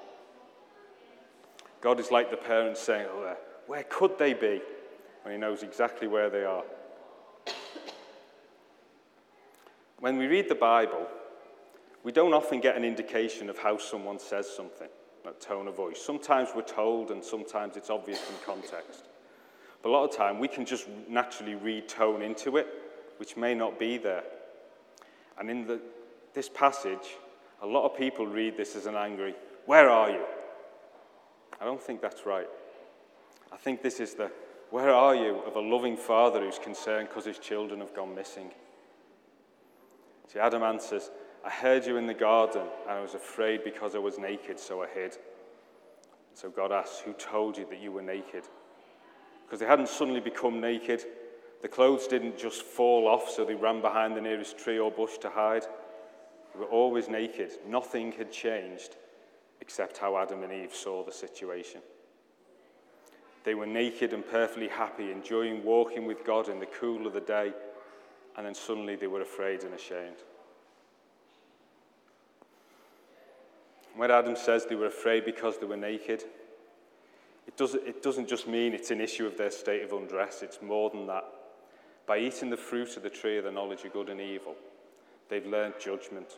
God 1.82 2.00
is 2.00 2.12
like 2.12 2.32
the 2.32 2.38
parent 2.38 2.78
saying, 2.78 3.08
oh, 3.12 3.36
Where 3.68 3.84
could 3.84 4.18
they 4.18 4.34
be? 4.34 4.62
When 5.24 5.34
he 5.34 5.38
knows 5.38 5.64
exactly 5.64 6.08
where 6.08 6.30
they 6.30 6.46
are. 6.46 6.64
When 10.06 10.18
we 10.18 10.28
read 10.28 10.50
the 10.50 10.54
Bible, 10.54 11.08
we 12.04 12.12
don't 12.12 12.36
often 12.36 12.62
get 12.62 12.78
an 12.78 12.84
indication 12.84 13.50
of 13.50 13.58
how 13.58 13.80
someone 13.80 14.20
says 14.20 14.48
something, 14.48 14.88
that 15.24 15.42
tone 15.42 15.68
of 15.68 15.76
voice. 15.76 16.00
Sometimes 16.00 16.50
we're 16.56 16.62
told, 16.62 17.10
and 17.10 17.24
sometimes 17.24 17.76
it's 17.76 17.90
obvious 17.90 18.22
in 18.30 18.36
context. 18.46 19.06
But 19.82 19.90
a 19.90 19.92
lot 19.92 20.08
of 20.08 20.16
time, 20.16 20.38
we 20.38 20.48
can 20.48 20.64
just 20.64 20.88
naturally 21.10 21.56
read 21.56 21.90
tone 21.90 22.22
into 22.22 22.58
it, 22.58 22.68
which 23.18 23.36
may 23.36 23.56
not 23.56 23.80
be 23.80 23.98
there. 23.98 24.22
And 25.40 25.50
in 25.50 25.66
the, 25.66 25.82
this 26.36 26.50
passage, 26.50 27.16
a 27.64 27.66
lot 27.66 27.92
of 27.92 27.98
people 27.98 28.28
read 28.28 28.56
this 28.56 28.76
as 28.76 28.86
an 28.86 28.94
angry, 28.94 29.34
Where 29.66 29.90
are 29.90 30.12
you? 30.12 30.24
I 31.60 31.66
don't 31.66 31.82
think 31.82 32.00
that's 32.00 32.28
right. 32.28 32.48
I 33.52 33.58
think 33.58 33.82
this 33.82 34.00
is 34.00 34.14
the 34.14 34.32
where 34.70 34.94
are 34.94 35.16
you 35.16 35.40
of 35.48 35.56
a 35.56 35.60
loving 35.60 35.98
father 35.98 36.42
who's 36.42 36.60
concerned 36.60 37.08
because 37.10 37.26
his 37.26 37.40
children 37.40 37.80
have 37.80 37.96
gone 37.96 38.14
missing. 38.14 38.52
See, 40.36 40.42
Adam 40.42 40.64
answers, 40.64 41.12
I 41.46 41.50
heard 41.50 41.86
you 41.86 41.96
in 41.96 42.08
the 42.08 42.14
garden, 42.14 42.64
and 42.90 42.98
I 42.98 43.00
was 43.00 43.14
afraid 43.14 43.64
because 43.64 43.96
I 43.96 44.00
was 44.00 44.20
naked, 44.20 44.60
so 44.60 44.84
I 44.84 44.88
hid. 44.88 45.18
So 46.34 46.50
God 46.50 46.74
asks, 46.74 47.00
Who 47.00 47.14
told 47.14 47.58
you 47.58 47.66
that 47.70 47.80
you 47.80 47.94
were 47.94 48.02
naked? 48.02 48.44
Because 49.46 49.62
they 49.62 49.66
hadn't 49.66 49.88
suddenly 49.88 50.20
become 50.20 50.60
naked. 50.60 51.06
The 51.62 51.70
clothes 51.70 52.08
didn't 52.08 52.38
just 52.38 52.64
fall 52.64 53.08
off, 53.08 53.30
so 53.30 53.46
they 53.46 53.56
ran 53.56 53.80
behind 53.80 54.14
the 54.14 54.20
nearest 54.20 54.58
tree 54.58 54.78
or 54.78 54.92
bush 54.92 55.18
to 55.20 55.30
hide. 55.30 55.64
They 56.54 56.60
were 56.60 56.66
always 56.66 57.08
naked. 57.08 57.52
Nothing 57.66 58.12
had 58.12 58.30
changed 58.30 58.98
except 59.62 60.00
how 60.00 60.18
Adam 60.18 60.44
and 60.44 60.52
Eve 60.52 60.76
saw 60.76 61.06
the 61.06 61.14
situation. 61.14 61.80
They 63.46 63.56
were 63.56 63.66
naked 63.66 64.12
and 64.12 64.28
perfectly 64.28 64.68
happy, 64.68 65.14
enjoying 65.14 65.64
walking 65.64 66.06
with 66.06 66.26
God 66.26 66.50
in 66.50 66.60
the 66.60 66.66
cool 66.66 67.08
of 67.08 67.14
the 67.14 67.22
day, 67.22 67.54
and 68.38 68.46
then 68.46 68.56
suddenly 68.56 68.96
they 68.96 69.08
were 69.08 69.22
afraid 69.22 69.64
and 69.64 69.74
ashamed. 69.74 70.18
When 73.96 74.12
Adam 74.12 74.36
says 74.36 74.66
they 74.66 74.76
were 74.76 74.88
afraid 74.88 75.24
because 75.24 75.58
they 75.58 75.66
were 75.66 75.78
naked, 75.78 76.24
it 77.48 77.56
doesn't, 77.56 77.88
it 77.88 78.04
doesn't 78.04 78.28
just 78.28 78.48
mean 78.48 78.74
it's 78.74 78.92
an 78.92 79.00
issue 79.00 79.26
of 79.26 79.38
their 79.38 79.52
state 79.52 79.84
of 79.84 79.94
undress, 79.94 80.42
it's 80.42 80.62
more 80.62 80.90
than 80.90 81.08
that. 81.08 81.26
By 82.06 82.20
eating 82.20 82.50
the 82.50 82.58
fruit 82.58 82.98
of 82.98 83.04
the 83.04 83.10
tree 83.10 83.38
of 83.38 83.46
the 83.46 83.52
knowledge 83.52 83.86
of 83.86 83.94
good 83.94 84.10
and 84.10 84.20
evil, 84.20 84.56
they've 85.30 85.46
learned 85.46 85.76
judgment. 85.80 86.38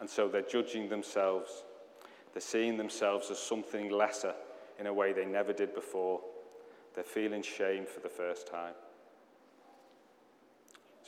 And 0.00 0.08
so 0.08 0.28
they're 0.28 0.42
judging 0.42 0.88
themselves 0.88 1.64
they're 2.32 2.40
seeing 2.40 2.76
themselves 2.76 3.30
as 3.30 3.38
something 3.38 3.90
lesser 3.90 4.34
in 4.78 4.86
a 4.86 4.92
way 4.92 5.12
they 5.12 5.24
never 5.24 5.52
did 5.52 5.74
before. 5.74 6.20
They're 6.94 7.04
feeling 7.04 7.42
shame 7.42 7.84
for 7.84 8.00
the 8.00 8.08
first 8.08 8.46
time. 8.46 8.74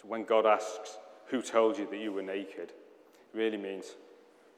So 0.00 0.08
when 0.08 0.24
God 0.24 0.46
asks, 0.46 0.98
Who 1.26 1.42
told 1.42 1.76
you 1.78 1.86
that 1.90 1.98
you 1.98 2.12
were 2.12 2.22
naked? 2.22 2.70
it 2.70 3.34
really 3.34 3.58
means, 3.58 3.96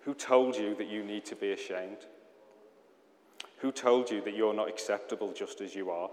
Who 0.03 0.15
told 0.15 0.57
you 0.57 0.75
that 0.77 0.89
you 0.89 1.03
need 1.03 1.25
to 1.27 1.37
be 1.37 1.53
ashamed? 1.53 2.07
Who 3.59 3.73
told 3.73 4.11
you 4.11 4.21
that 4.23 4.37
you're 4.37 4.55
not 4.55 4.69
acceptable 4.69 5.33
just 5.33 5.61
as 5.61 5.75
you 5.75 5.91
are? 5.91 6.11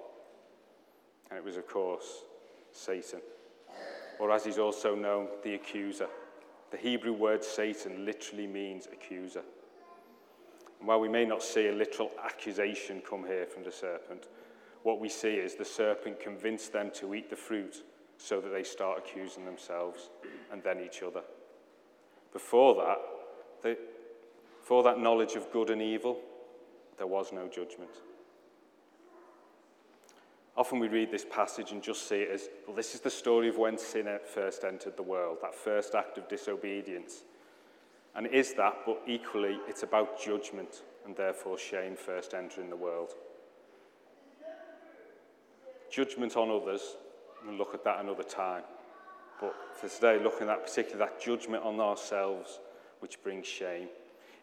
And 1.29 1.37
it 1.37 1.43
was, 1.43 1.57
of 1.57 1.67
course, 1.67 2.23
Satan. 2.71 3.19
Or 4.19 4.31
as 4.31 4.45
he's 4.45 4.57
also 4.57 4.95
known, 4.95 5.27
the 5.43 5.53
accuser. 5.53 6.07
The 6.71 6.77
Hebrew 6.77 7.13
word 7.13 7.43
Satan 7.43 8.05
literally 8.05 8.47
means 8.47 8.87
accuser. 8.91 9.43
And 10.79 10.87
while 10.87 10.99
we 10.99 11.09
may 11.09 11.25
not 11.25 11.43
see 11.43 11.67
a 11.67 11.71
literal 11.71 12.11
accusation 12.23 13.01
come 13.07 13.25
here 13.25 13.45
from 13.45 13.63
the 13.63 13.71
serpent, 13.71 14.27
what 14.83 14.99
we 14.99 15.09
see 15.09 15.35
is 15.35 15.55
the 15.55 15.65
serpent 15.65 16.19
convinced 16.19 16.73
them 16.73 16.89
to 16.95 17.13
eat 17.13 17.29
the 17.29 17.35
fruit 17.35 17.83
so 18.19 18.39
that 18.41 18.49
they 18.49 18.63
start 18.63 18.99
accusing 18.99 19.45
themselves 19.45 20.09
and 20.51 20.61
then 20.61 20.79
each 20.79 21.01
other. 21.01 21.21
Before 22.31 22.75
that, 22.75 22.97
the, 23.63 23.77
for 24.61 24.83
that 24.83 24.99
knowledge 24.99 25.35
of 25.35 25.51
good 25.51 25.71
and 25.71 25.81
evil, 25.81 26.19
there 26.97 27.07
was 27.07 27.31
no 27.31 27.47
judgment. 27.47 27.89
Often 30.57 30.79
we 30.79 30.89
read 30.89 31.09
this 31.09 31.25
passage 31.25 31.71
and 31.71 31.81
just 31.81 32.07
see 32.09 32.17
it 32.17 32.31
as, 32.31 32.49
well, 32.67 32.75
this 32.75 32.93
is 32.93 32.99
the 32.99 33.09
story 33.09 33.47
of 33.47 33.57
when 33.57 33.77
sin 33.77 34.07
first 34.25 34.65
entered 34.65 34.97
the 34.97 35.03
world, 35.03 35.37
that 35.41 35.55
first 35.55 35.95
act 35.95 36.17
of 36.17 36.27
disobedience. 36.27 37.23
And 38.13 38.25
it 38.25 38.33
is 38.33 38.53
that, 38.55 38.79
but 38.85 39.01
equally, 39.07 39.59
it's 39.69 39.83
about 39.83 40.21
judgment 40.21 40.83
and 41.05 41.15
therefore 41.15 41.57
shame 41.57 41.95
first 41.95 42.33
entering 42.33 42.69
the 42.69 42.75
world. 42.75 43.13
Judgment 45.89 46.35
on 46.35 46.51
others, 46.51 46.97
look 47.47 47.73
at 47.73 47.83
that 47.83 47.99
another 47.99 48.23
time. 48.23 48.63
But 49.39 49.55
for 49.75 49.87
today, 49.87 50.21
looking 50.21 50.49
at 50.49 50.65
particularly 50.65 50.99
that 50.99 51.21
judgment 51.21 51.63
on 51.63 51.79
ourselves, 51.79 52.59
which 52.99 53.21
brings 53.23 53.47
shame. 53.47 53.87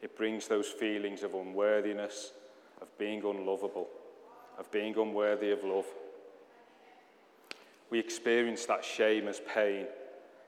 It 0.02 0.16
brings 0.16 0.48
those 0.48 0.68
feelings 0.68 1.22
of 1.22 1.34
unworthiness, 1.34 2.32
of 2.80 2.88
being 2.98 3.22
unlovable, 3.24 3.88
of 4.58 4.70
being 4.70 4.96
unworthy 4.98 5.50
of 5.50 5.64
love. 5.64 5.86
We 7.90 7.98
experience 7.98 8.66
that 8.66 8.84
shame 8.84 9.28
as 9.28 9.40
pain 9.40 9.86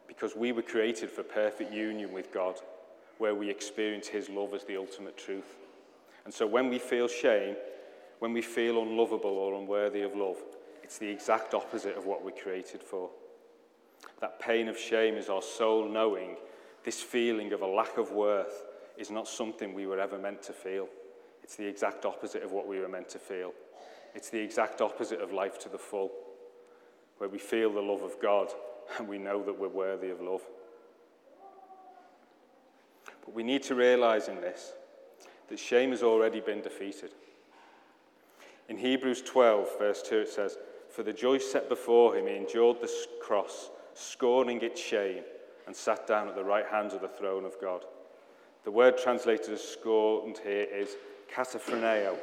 because 0.07 0.35
we 0.35 0.53
were 0.53 0.63
created 0.63 1.11
for 1.11 1.23
perfect 1.23 1.73
union 1.73 2.13
with 2.13 2.33
God 2.33 2.57
where 3.19 3.35
we 3.35 3.51
experience 3.51 4.09
His 4.09 4.29
love 4.29 4.55
as 4.55 4.65
the 4.65 4.77
ultimate 4.77 5.17
truth. 5.17 5.57
And 6.25 6.33
so 6.33 6.47
when 6.47 6.69
we 6.69 6.79
feel 6.79 7.09
shame, 7.09 7.57
when 8.19 8.33
we 8.33 8.43
feel 8.43 8.83
unlovable 8.83 9.31
or 9.31 9.55
unworthy 9.55 10.03
of 10.03 10.15
love, 10.15 10.37
it's 10.89 10.97
the 10.97 11.11
exact 11.11 11.53
opposite 11.53 11.99
of 11.99 12.07
what 12.07 12.25
we're 12.25 12.31
created 12.31 12.83
for. 12.83 13.11
That 14.23 14.41
pain 14.41 14.69
of 14.69 14.79
shame 14.79 15.17
is 15.17 15.29
our 15.29 15.43
soul 15.43 15.87
knowing 15.87 16.37
this 16.83 17.03
feeling 17.03 17.53
of 17.53 17.61
a 17.61 17.67
lack 17.67 17.99
of 17.99 18.13
worth 18.13 18.65
is 18.97 19.11
not 19.11 19.29
something 19.29 19.75
we 19.75 19.87
were 19.87 20.01
ever 20.01 20.17
meant 20.17 20.43
to 20.45 20.55
feel. 20.55 20.89
It's 21.43 21.57
the 21.57 21.67
exact 21.67 22.07
opposite 22.07 22.43
of 22.43 22.53
what 22.53 22.67
we 22.67 22.81
were 22.81 22.89
meant 22.89 23.11
to 23.11 23.19
feel. 23.19 23.53
It's 24.15 24.31
the 24.31 24.39
exact 24.39 24.81
opposite 24.81 25.21
of 25.21 25.31
life 25.31 25.59
to 25.59 25.69
the 25.69 25.77
full, 25.77 26.11
where 27.19 27.29
we 27.29 27.39
feel 27.39 27.71
the 27.71 27.83
love 27.83 28.01
of 28.01 28.19
God 28.19 28.49
and 28.97 29.07
we 29.07 29.19
know 29.19 29.43
that 29.43 29.61
we're 29.61 29.69
worthy 29.69 30.09
of 30.09 30.23
love. 30.23 30.41
But 33.27 33.35
we 33.35 33.43
need 33.43 33.63
to 33.65 33.75
realize 33.75 34.29
in 34.29 34.41
this 34.41 34.73
that 35.51 35.59
shame 35.59 35.91
has 35.91 36.03
already 36.03 36.41
been 36.41 36.63
defeated. 36.63 37.11
In 38.71 38.79
Hebrews 38.79 39.21
12, 39.21 39.79
verse 39.79 40.01
2, 40.01 40.21
it 40.21 40.29
says, 40.31 40.57
For 40.99 41.05
the 41.05 41.13
joy 41.13 41.39
set 41.39 41.69
before 41.69 42.17
him, 42.17 42.27
he 42.27 42.35
endured 42.35 42.81
the 42.81 42.93
cross, 43.23 43.71
scorning 43.95 44.63
its 44.63 44.81
shame, 44.81 45.23
and 45.69 45.77
sat 45.77 46.09
down 46.09 46.27
at 46.27 46.35
the 46.35 46.43
right 46.43 46.67
hand 46.67 46.93
of 46.93 47.03
the 47.03 47.07
throne 47.07 47.45
of 47.45 47.55
God. 47.61 47.85
The 48.65 48.73
word 48.73 48.99
translated 48.99 49.51
as 49.51 49.63
scorned 49.63 50.39
here 50.43 50.67
is 50.75 50.97
kataphroneo. 51.33 52.17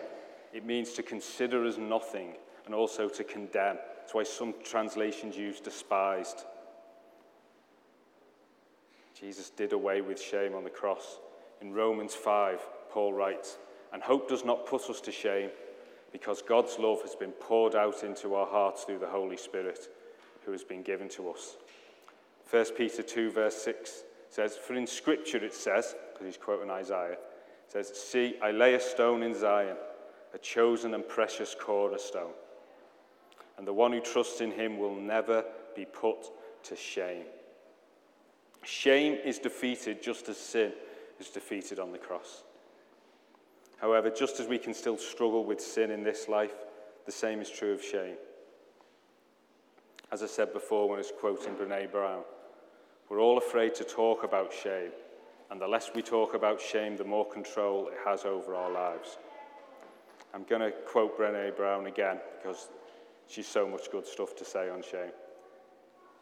It 0.52 0.66
means 0.66 0.92
to 0.92 1.04
consider 1.04 1.66
as 1.66 1.78
nothing 1.78 2.34
and 2.66 2.76
also 2.76 3.08
to 3.08 3.24
condemn. 3.24 3.78
That's 4.00 4.14
why 4.14 4.24
some 4.24 4.54
translations 4.62 5.38
use 5.38 5.62
despised. 5.62 6.44
Jesus 9.18 9.52
did 9.52 9.72
away 9.72 10.02
with 10.02 10.22
shame 10.22 10.54
on 10.54 10.66
the 10.66 10.70
cross. 10.70 11.20
In 11.62 11.72
Romans 11.72 12.14
5, 12.14 12.60
Paul 12.90 13.14
writes, 13.14 13.58
And 13.94 14.04
hope 14.04 14.28
does 14.28 14.44
not 14.44 14.66
put 14.66 14.90
us 14.90 15.00
to 15.00 15.14
shame 15.14 15.52
because 16.12 16.41
God's 16.41 16.78
love 16.80 17.02
has 17.02 17.15
been 17.15 17.32
poured 17.32 17.76
out 17.76 18.04
into 18.04 18.36
our 18.36 18.48
hearts 18.48 18.84
through 18.84 19.00
the 19.00 19.08
Holy 19.08 19.38
Spirit 19.38 19.89
who 20.46 20.52
has 20.52 20.63
been 20.63 20.82
given 20.82 21.10
to 21.10 21.30
us. 21.30 21.58
1 22.50 22.65
Peter 22.78 23.04
2, 23.04 23.32
verse 23.32 23.56
6 23.56 24.04
says, 24.30 24.56
For 24.56 24.76
in 24.76 24.88
Scripture 24.88 25.44
it 25.44 25.54
says, 25.54 25.96
because 26.13 26.26
he's 26.26 26.38
quoting 26.38 26.70
Isaiah, 26.70 27.13
it 27.13 27.20
says, 27.68 27.91
See, 27.94 28.36
I 28.41 28.52
lay 28.52 28.76
a 28.76 28.80
stone 28.80 29.24
in 29.24 29.38
Zion, 29.38 29.78
a 30.34 30.38
chosen 30.38 30.94
and 30.94 31.08
precious 31.08 31.56
cornerstone, 31.60 32.34
and 33.58 33.68
the 33.68 33.74
one 33.74 33.91
who 33.91 34.00
trusts 34.00 34.41
in 34.41 34.52
him 34.52 34.78
will 34.78 34.96
never 34.96 35.44
be 35.76 35.86
put 35.86 36.30
to 36.63 36.76
shame. 36.76 37.26
Shame 38.63 39.18
is 39.24 39.38
defeated 39.38 40.02
just 40.02 40.30
as 40.30 40.38
sin 40.38 40.72
is 41.20 41.30
defeated 41.30 41.80
on 41.80 41.91
the 41.91 41.98
cross. 41.98 42.45
However, 43.78 44.10
just 44.10 44.40
as 44.40 44.48
we 44.48 44.58
can 44.58 44.74
still 44.74 44.98
struggle 44.98 45.44
with 45.44 45.62
sin 45.62 45.92
in 45.92 46.04
this 46.04 46.28
life, 46.28 46.54
the 47.06 47.12
same 47.12 47.42
is 47.42 47.50
true 47.50 47.74
of 47.74 47.84
shame. 47.84 48.16
As 50.12 50.24
I 50.24 50.28
said 50.28 50.54
before 50.54 50.88
when 50.88 50.98
I 50.98 51.00
was 51.00 51.12
quoting 51.20 51.56
Brene 51.56 51.92
Brown, 51.92 52.24
we're 53.10 53.20
all 53.20 53.38
afraid 53.38 53.76
to 53.76 53.84
talk 53.84 54.24
about 54.24 54.52
shame, 54.54 54.92
and 55.52 55.62
the 55.62 55.68
less 55.68 55.92
we 55.94 56.02
talk 56.02 56.34
about 56.34 56.60
shame, 56.60 56.96
the 56.96 57.04
more 57.04 57.28
control 57.28 57.88
it 57.88 57.98
has 58.06 58.26
over 58.26 58.56
our 58.56 58.72
lives. 58.72 59.18
I'm 60.34 60.44
going 60.44 60.62
to 60.62 60.72
quote 60.72 61.18
Brene 61.18 61.56
Brown 61.56 61.86
again 61.86 62.20
because 62.38 62.70
she's 63.28 63.48
so 63.48 63.68
much 63.68 63.92
good 63.92 64.08
stuff 64.08 64.36
to 64.38 64.46
say 64.46 64.70
on 64.70 64.82
shame. 64.82 65.12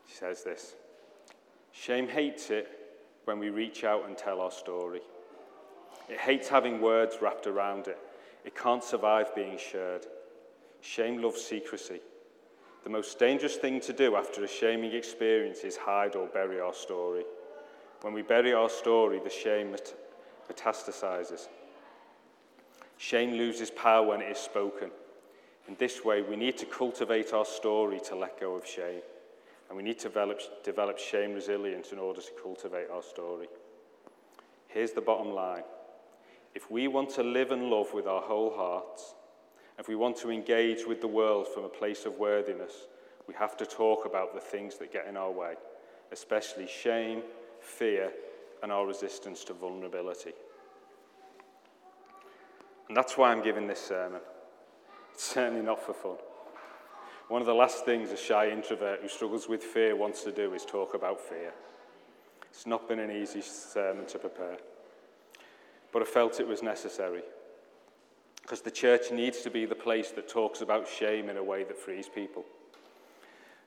She 0.08 0.16
says 0.16 0.44
this 0.44 0.76
Shame 1.72 2.08
hates 2.08 2.50
it 2.50 2.68
when 3.26 3.40
we 3.40 3.50
reach 3.50 3.84
out 3.84 4.08
and 4.08 4.18
tell 4.18 4.42
our 4.42 4.52
story. 4.52 5.02
It 6.10 6.20
hates 6.20 6.48
having 6.48 6.82
words 6.82 7.18
wrapped 7.22 7.48
around 7.48 7.88
it. 7.88 7.98
It 8.46 8.56
can't 8.56 8.84
survive 8.84 9.34
being 9.36 9.58
shared. 9.58 10.06
Shame 10.82 11.22
loves 11.22 11.42
secrecy. 11.42 12.02
The 12.84 12.90
most 12.90 13.18
dangerous 13.18 13.56
thing 13.56 13.80
to 13.82 13.94
do 13.94 14.16
after 14.16 14.44
a 14.44 14.48
shaming 14.48 14.94
experience 14.94 15.60
is 15.60 15.78
hide 15.78 16.16
or 16.16 16.28
bury 16.28 16.60
our 16.60 16.74
story. 16.74 17.24
When 18.02 18.14
we 18.14 18.22
bury 18.22 18.54
our 18.54 18.70
story, 18.70 19.22
the 19.24 19.30
shame 19.30 19.74
metastasizes. 20.52 21.48
Shame 22.98 23.34
loses 23.34 23.72
power 23.72 24.06
when 24.06 24.22
it 24.22 24.32
is 24.32 24.38
spoken. 24.38 24.92
In 25.70 25.76
this 25.80 26.04
way, 26.04 26.22
we 26.22 26.36
need 26.36 26.58
to 26.58 26.66
cultivate 26.66 27.34
our 27.34 27.46
story 27.46 28.02
to 28.10 28.16
let 28.16 28.40
go 28.40 28.56
of 28.56 28.68
shame. 28.68 29.02
And 29.70 29.78
we 29.78 29.84
need 29.84 30.00
to 30.00 30.10
develop, 30.10 30.42
develop 30.64 31.00
shame 31.00 31.34
resilience 31.34 31.94
in 31.94 32.00
order 32.00 32.22
to 32.22 32.32
cultivate 32.42 32.90
our 32.94 33.02
story. 33.02 33.48
Here's 34.68 34.92
the 34.92 35.02
bottom 35.02 35.34
line 35.34 35.64
if 36.56 36.70
we 36.70 36.88
want 36.88 37.10
to 37.12 37.24
live 37.24 37.52
and 37.52 37.70
love 37.70 37.94
with 37.94 38.08
our 38.08 38.22
whole 38.22 38.54
hearts, 38.56 39.16
if 39.80 39.88
we 39.88 39.96
want 39.96 40.18
to 40.18 40.30
engage 40.30 40.86
with 40.86 41.02
the 41.02 41.08
world 41.08 41.48
from 41.48 41.64
a 41.64 41.70
place 41.70 42.06
of 42.06 42.18
worthiness, 42.20 42.88
we 43.28 43.34
have 43.34 43.58
to 43.58 43.66
talk 43.66 44.06
about 44.06 44.34
the 44.34 44.40
things 44.40 44.78
that 44.78 44.94
get 44.94 45.08
in 45.08 45.18
our 45.18 45.32
way, 45.32 45.56
especially 46.12 46.68
shame, 46.68 47.22
fear, 47.60 48.12
and 48.62 48.72
our 48.72 48.86
resistance 48.86 49.44
to 49.46 49.54
vulnerability. 49.54 50.34
And 52.88 52.98
that's 52.98 53.18
why 53.18 53.32
I'm 53.32 53.44
giving 53.44 53.68
this 53.68 53.82
sermon. 53.82 54.22
It's 55.14 55.24
certainly 55.24 55.64
not 55.64 55.82
for 55.82 55.94
fun. 55.94 56.18
One 57.30 57.42
of 57.42 57.48
the 57.48 57.54
last 57.56 57.86
things 57.86 58.12
a 58.12 58.18
shy 58.18 58.50
introvert 58.50 59.02
who 59.02 59.08
struggles 59.08 59.48
with 59.48 59.64
fear 59.64 59.96
wants 59.96 60.24
to 60.24 60.32
do 60.32 60.54
is 60.54 60.66
talk 60.66 60.94
about 60.94 61.20
fear. 61.20 61.54
It's 62.50 62.68
not 62.68 62.88
been 62.88 63.00
an 63.00 63.10
easy 63.10 63.42
sermon 63.42 64.06
to 64.08 64.20
prepare, 64.20 64.58
but 65.94 66.02
I 66.02 66.06
felt 66.06 66.40
it 66.40 66.48
was 66.48 66.64
necessary. 66.64 67.22
Because 68.42 68.62
the 68.62 68.72
church 68.72 69.12
needs 69.12 69.42
to 69.42 69.52
be 69.52 69.66
the 69.66 69.76
place 69.76 70.10
that 70.12 70.28
talks 70.28 70.60
about 70.62 70.90
shame 70.90 71.30
in 71.30 71.38
a 71.38 71.44
way 71.44 71.64
that 71.64 71.78
frees 71.78 72.10
people. 72.10 72.44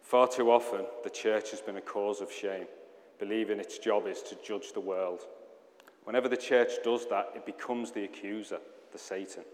Far 0.03 0.29
too 0.29 0.51
often, 0.51 0.85
the 1.05 1.11
church 1.11 1.51
has 1.53 1.61
been 1.61 1.79
a 1.79 1.81
cause 1.81 2.21
of 2.21 2.31
shame, 2.31 2.67
believing 3.19 3.59
its 3.59 3.79
job 3.79 4.07
is 4.07 4.23
to 4.23 4.37
judge 4.45 4.73
the 4.73 4.81
world. 4.81 5.21
Whenever 6.05 6.29
the 6.29 6.37
church 6.37 6.73
does 6.85 7.09
that, 7.09 7.31
it 7.35 7.47
becomes 7.47 7.93
the 7.93 8.05
accuser, 8.05 8.59
the 8.93 8.99
Satan. 8.99 9.45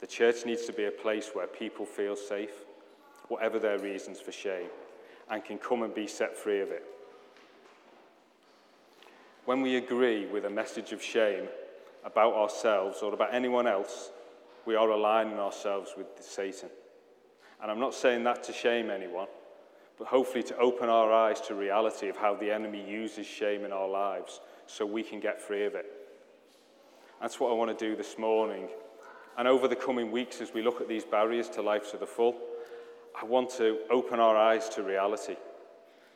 The 0.00 0.06
church 0.06 0.44
needs 0.44 0.66
to 0.66 0.72
be 0.72 0.86
a 0.86 0.90
place 0.90 1.30
where 1.32 1.46
people 1.46 1.86
feel 1.86 2.16
safe, 2.16 2.64
whatever 3.28 3.58
their 3.58 3.78
reasons 3.78 4.20
for 4.20 4.32
shame, 4.32 4.68
and 5.30 5.44
can 5.44 5.58
come 5.58 5.82
and 5.82 5.94
be 5.94 6.06
set 6.06 6.36
free 6.36 6.60
of 6.60 6.70
it. 6.70 6.84
When 9.44 9.62
we 9.62 9.76
agree 9.76 10.26
with 10.26 10.44
a 10.44 10.50
message 10.50 10.92
of 10.92 11.02
shame 11.02 11.48
about 12.04 12.34
ourselves 12.34 12.98
or 13.02 13.14
about 13.14 13.34
anyone 13.34 13.66
else, 13.66 14.10
we 14.66 14.74
are 14.74 14.90
aligning 14.90 15.38
ourselves 15.38 15.94
with 15.96 16.06
Satan. 16.20 16.68
And 17.60 17.70
I'm 17.70 17.80
not 17.80 17.94
saying 17.94 18.24
that 18.24 18.42
to 18.44 18.52
shame 18.52 18.90
anyone, 18.90 19.28
but 19.98 20.08
hopefully 20.08 20.42
to 20.44 20.56
open 20.58 20.88
our 20.88 21.12
eyes 21.12 21.40
to 21.42 21.54
reality 21.54 22.08
of 22.08 22.16
how 22.16 22.34
the 22.34 22.50
enemy 22.50 22.84
uses 22.88 23.26
shame 23.26 23.64
in 23.64 23.72
our 23.72 23.88
lives 23.88 24.40
so 24.66 24.84
we 24.84 25.02
can 25.02 25.20
get 25.20 25.40
free 25.40 25.64
of 25.64 25.74
it. 25.74 25.86
That's 27.20 27.38
what 27.38 27.50
I 27.50 27.54
want 27.54 27.76
to 27.76 27.88
do 27.88 27.94
this 27.94 28.18
morning. 28.18 28.68
And 29.38 29.46
over 29.46 29.68
the 29.68 29.76
coming 29.76 30.10
weeks, 30.10 30.40
as 30.40 30.52
we 30.52 30.62
look 30.62 30.80
at 30.80 30.88
these 30.88 31.04
barriers 31.04 31.48
to 31.50 31.62
life 31.62 31.90
to 31.92 31.96
the 31.96 32.06
full, 32.06 32.36
I 33.20 33.24
want 33.24 33.50
to 33.50 33.78
open 33.90 34.18
our 34.18 34.36
eyes 34.36 34.68
to 34.70 34.82
reality. 34.82 35.36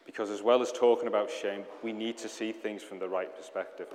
Because 0.04 0.30
as 0.30 0.42
well 0.42 0.62
as 0.62 0.72
talking 0.72 1.08
about 1.08 1.30
shame, 1.30 1.64
we 1.82 1.92
need 1.92 2.18
to 2.18 2.28
see 2.28 2.52
things 2.52 2.82
from 2.82 2.98
the 2.98 3.08
right 3.08 3.34
perspective. 3.36 3.88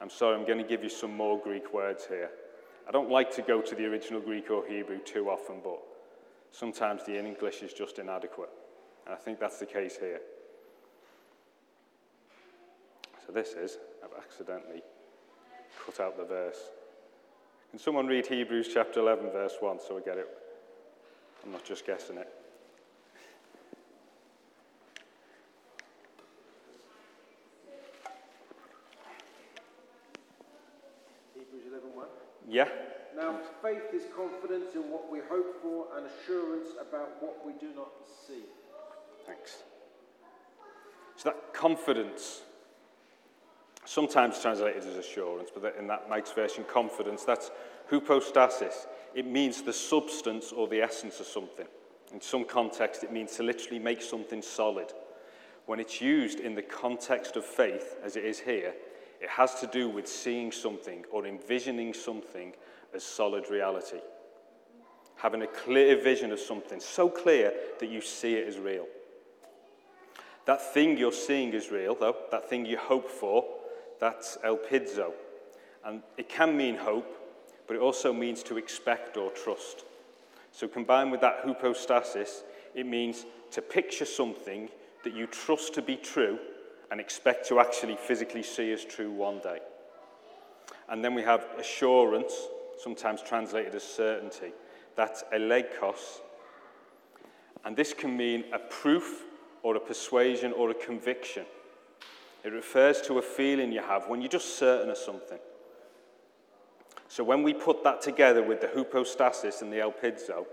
I'm 0.00 0.10
sorry, 0.10 0.36
I'm 0.36 0.46
going 0.46 0.58
to 0.58 0.64
give 0.64 0.82
you 0.82 0.88
some 0.88 1.16
more 1.16 1.38
Greek 1.38 1.72
words 1.74 2.06
here. 2.06 2.30
I 2.88 2.90
don't 2.90 3.10
like 3.10 3.30
to 3.36 3.42
go 3.42 3.60
to 3.60 3.74
the 3.74 3.84
original 3.84 4.20
Greek 4.20 4.50
or 4.50 4.66
Hebrew 4.66 4.98
too 4.98 5.28
often, 5.28 5.56
but 5.62 5.78
sometimes 6.50 7.04
the 7.04 7.18
English 7.18 7.62
is 7.62 7.72
just 7.72 7.98
inadequate. 7.98 8.50
And 9.06 9.14
I 9.14 9.18
think 9.18 9.38
that's 9.38 9.58
the 9.58 9.66
case 9.66 9.96
here. 9.98 10.20
So 13.26 13.32
this 13.32 13.50
is, 13.50 13.78
I've 14.02 14.16
accidentally 14.18 14.82
cut 15.84 16.00
out 16.00 16.16
the 16.16 16.24
verse. 16.24 16.58
Can 17.70 17.78
someone 17.78 18.06
read 18.06 18.26
Hebrews 18.26 18.70
chapter 18.72 19.00
11, 19.00 19.30
verse 19.30 19.54
1, 19.60 19.78
so 19.86 19.98
I 19.98 20.00
get 20.00 20.18
it 20.18 20.28
I'm 21.44 21.52
not 21.52 21.64
just 21.64 21.86
guessing 21.86 22.18
it. 22.18 22.28
Hebrews 31.34 31.64
11:1. 31.64 32.06
Yeah. 32.50 32.68
Now 33.16 33.38
faith 33.62 33.94
is 33.94 34.02
confidence 34.14 34.74
in 34.74 34.90
what 34.90 35.10
we 35.10 35.20
hope 35.30 35.62
for 35.62 35.86
and 35.96 36.04
assurance 36.06 36.70
about 36.80 37.22
what 37.22 37.46
we 37.46 37.52
do 37.52 37.72
not 37.76 37.90
see. 38.26 38.42
Thanks. 39.24 39.62
So 41.14 41.28
that 41.28 41.54
confidence, 41.54 42.42
sometimes 43.84 44.40
translated 44.40 44.82
as 44.84 44.96
assurance, 44.96 45.50
but 45.54 45.76
in 45.78 45.86
that 45.86 46.08
Mike's 46.08 46.32
version, 46.32 46.64
confidence, 46.64 47.22
that's 47.24 47.52
hypostasis. 47.88 48.86
It 49.14 49.26
means 49.26 49.62
the 49.62 49.72
substance 49.72 50.50
or 50.50 50.66
the 50.66 50.82
essence 50.82 51.20
of 51.20 51.26
something. 51.26 51.66
In 52.12 52.20
some 52.20 52.44
context, 52.44 53.04
it 53.04 53.12
means 53.12 53.36
to 53.36 53.44
literally 53.44 53.78
make 53.78 54.02
something 54.02 54.42
solid. 54.42 54.92
When 55.66 55.78
it's 55.78 56.00
used 56.00 56.40
in 56.40 56.56
the 56.56 56.62
context 56.62 57.36
of 57.36 57.44
faith, 57.44 57.96
as 58.02 58.16
it 58.16 58.24
is 58.24 58.40
here, 58.40 58.74
it 59.20 59.28
has 59.28 59.54
to 59.60 59.66
do 59.66 59.88
with 59.88 60.08
seeing 60.08 60.50
something 60.50 61.04
or 61.12 61.26
envisioning 61.26 61.92
something 61.92 62.54
as 62.94 63.04
solid 63.04 63.50
reality. 63.50 64.00
Having 65.16 65.42
a 65.42 65.46
clear 65.46 66.02
vision 66.02 66.32
of 66.32 66.40
something, 66.40 66.80
so 66.80 67.08
clear 67.08 67.52
that 67.78 67.90
you 67.90 68.00
see 68.00 68.34
it 68.34 68.48
as 68.48 68.58
real. 68.58 68.86
That 70.46 70.72
thing 70.72 70.96
you're 70.96 71.12
seeing 71.12 71.52
is 71.52 71.70
real, 71.70 71.94
though, 71.94 72.16
that 72.30 72.48
thing 72.48 72.64
you 72.64 72.78
hope 72.78 73.08
for, 73.08 73.44
that's 74.00 74.38
elpizo. 74.38 75.12
And 75.84 76.02
it 76.16 76.28
can 76.28 76.56
mean 76.56 76.76
hope, 76.76 77.16
but 77.66 77.76
it 77.76 77.82
also 77.82 78.12
means 78.12 78.42
to 78.44 78.56
expect 78.56 79.18
or 79.18 79.30
trust. 79.30 79.84
So, 80.52 80.66
combined 80.66 81.12
with 81.12 81.20
that 81.20 81.42
hypostasis, 81.44 82.42
it 82.74 82.86
means 82.86 83.26
to 83.52 83.62
picture 83.62 84.04
something 84.04 84.70
that 85.04 85.14
you 85.14 85.26
trust 85.26 85.74
to 85.74 85.82
be 85.82 85.96
true 85.96 86.38
and 86.90 87.00
expect 87.00 87.46
to 87.48 87.60
actually 87.60 87.96
physically 87.96 88.42
see 88.42 88.72
as 88.72 88.84
true 88.84 89.10
one 89.10 89.38
day. 89.40 89.58
And 90.88 91.04
then 91.04 91.14
we 91.14 91.22
have 91.22 91.46
assurance, 91.58 92.32
sometimes 92.82 93.22
translated 93.22 93.74
as 93.74 93.84
certainty. 93.84 94.52
That's 94.96 95.22
elegkos. 95.32 96.20
And 97.64 97.76
this 97.76 97.94
can 97.94 98.16
mean 98.16 98.44
a 98.52 98.58
proof 98.58 99.24
or 99.62 99.76
a 99.76 99.80
persuasion 99.80 100.52
or 100.52 100.70
a 100.70 100.74
conviction. 100.74 101.44
It 102.42 102.52
refers 102.52 103.00
to 103.02 103.18
a 103.18 103.22
feeling 103.22 103.70
you 103.70 103.82
have 103.82 104.08
when 104.08 104.20
you're 104.20 104.30
just 104.30 104.58
certain 104.58 104.90
of 104.90 104.96
something. 104.96 105.38
So 107.08 107.22
when 107.22 107.42
we 107.42 107.52
put 107.52 107.84
that 107.84 108.00
together 108.00 108.42
with 108.42 108.60
the 108.60 108.68
hypostasis 108.68 109.62
and 109.62 109.72
the 109.72 109.78
elpizo, 109.78 110.46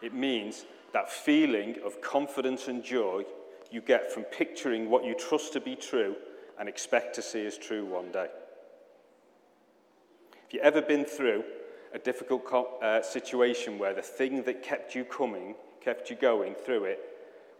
it 0.00 0.14
means 0.14 0.64
that 0.92 1.10
feeling 1.10 1.76
of 1.84 2.00
confidence 2.00 2.68
and 2.68 2.84
joy 2.84 3.24
you 3.70 3.80
get 3.80 4.12
from 4.12 4.24
picturing 4.24 4.90
what 4.90 5.04
you 5.04 5.14
trust 5.14 5.52
to 5.54 5.60
be 5.60 5.76
true 5.76 6.16
and 6.58 6.68
expect 6.68 7.14
to 7.16 7.22
see 7.22 7.46
as 7.46 7.58
true 7.58 7.84
one 7.84 8.10
day. 8.12 8.28
If 10.46 10.54
you've 10.54 10.62
ever 10.62 10.82
been 10.82 11.04
through 11.04 11.44
a 11.92 11.98
difficult 11.98 12.44
uh, 12.82 13.02
situation 13.02 13.78
where 13.78 13.94
the 13.94 14.02
thing 14.02 14.42
that 14.44 14.62
kept 14.62 14.94
you 14.94 15.04
coming, 15.04 15.54
kept 15.80 16.10
you 16.10 16.16
going 16.16 16.54
through 16.54 16.84
it, 16.84 17.00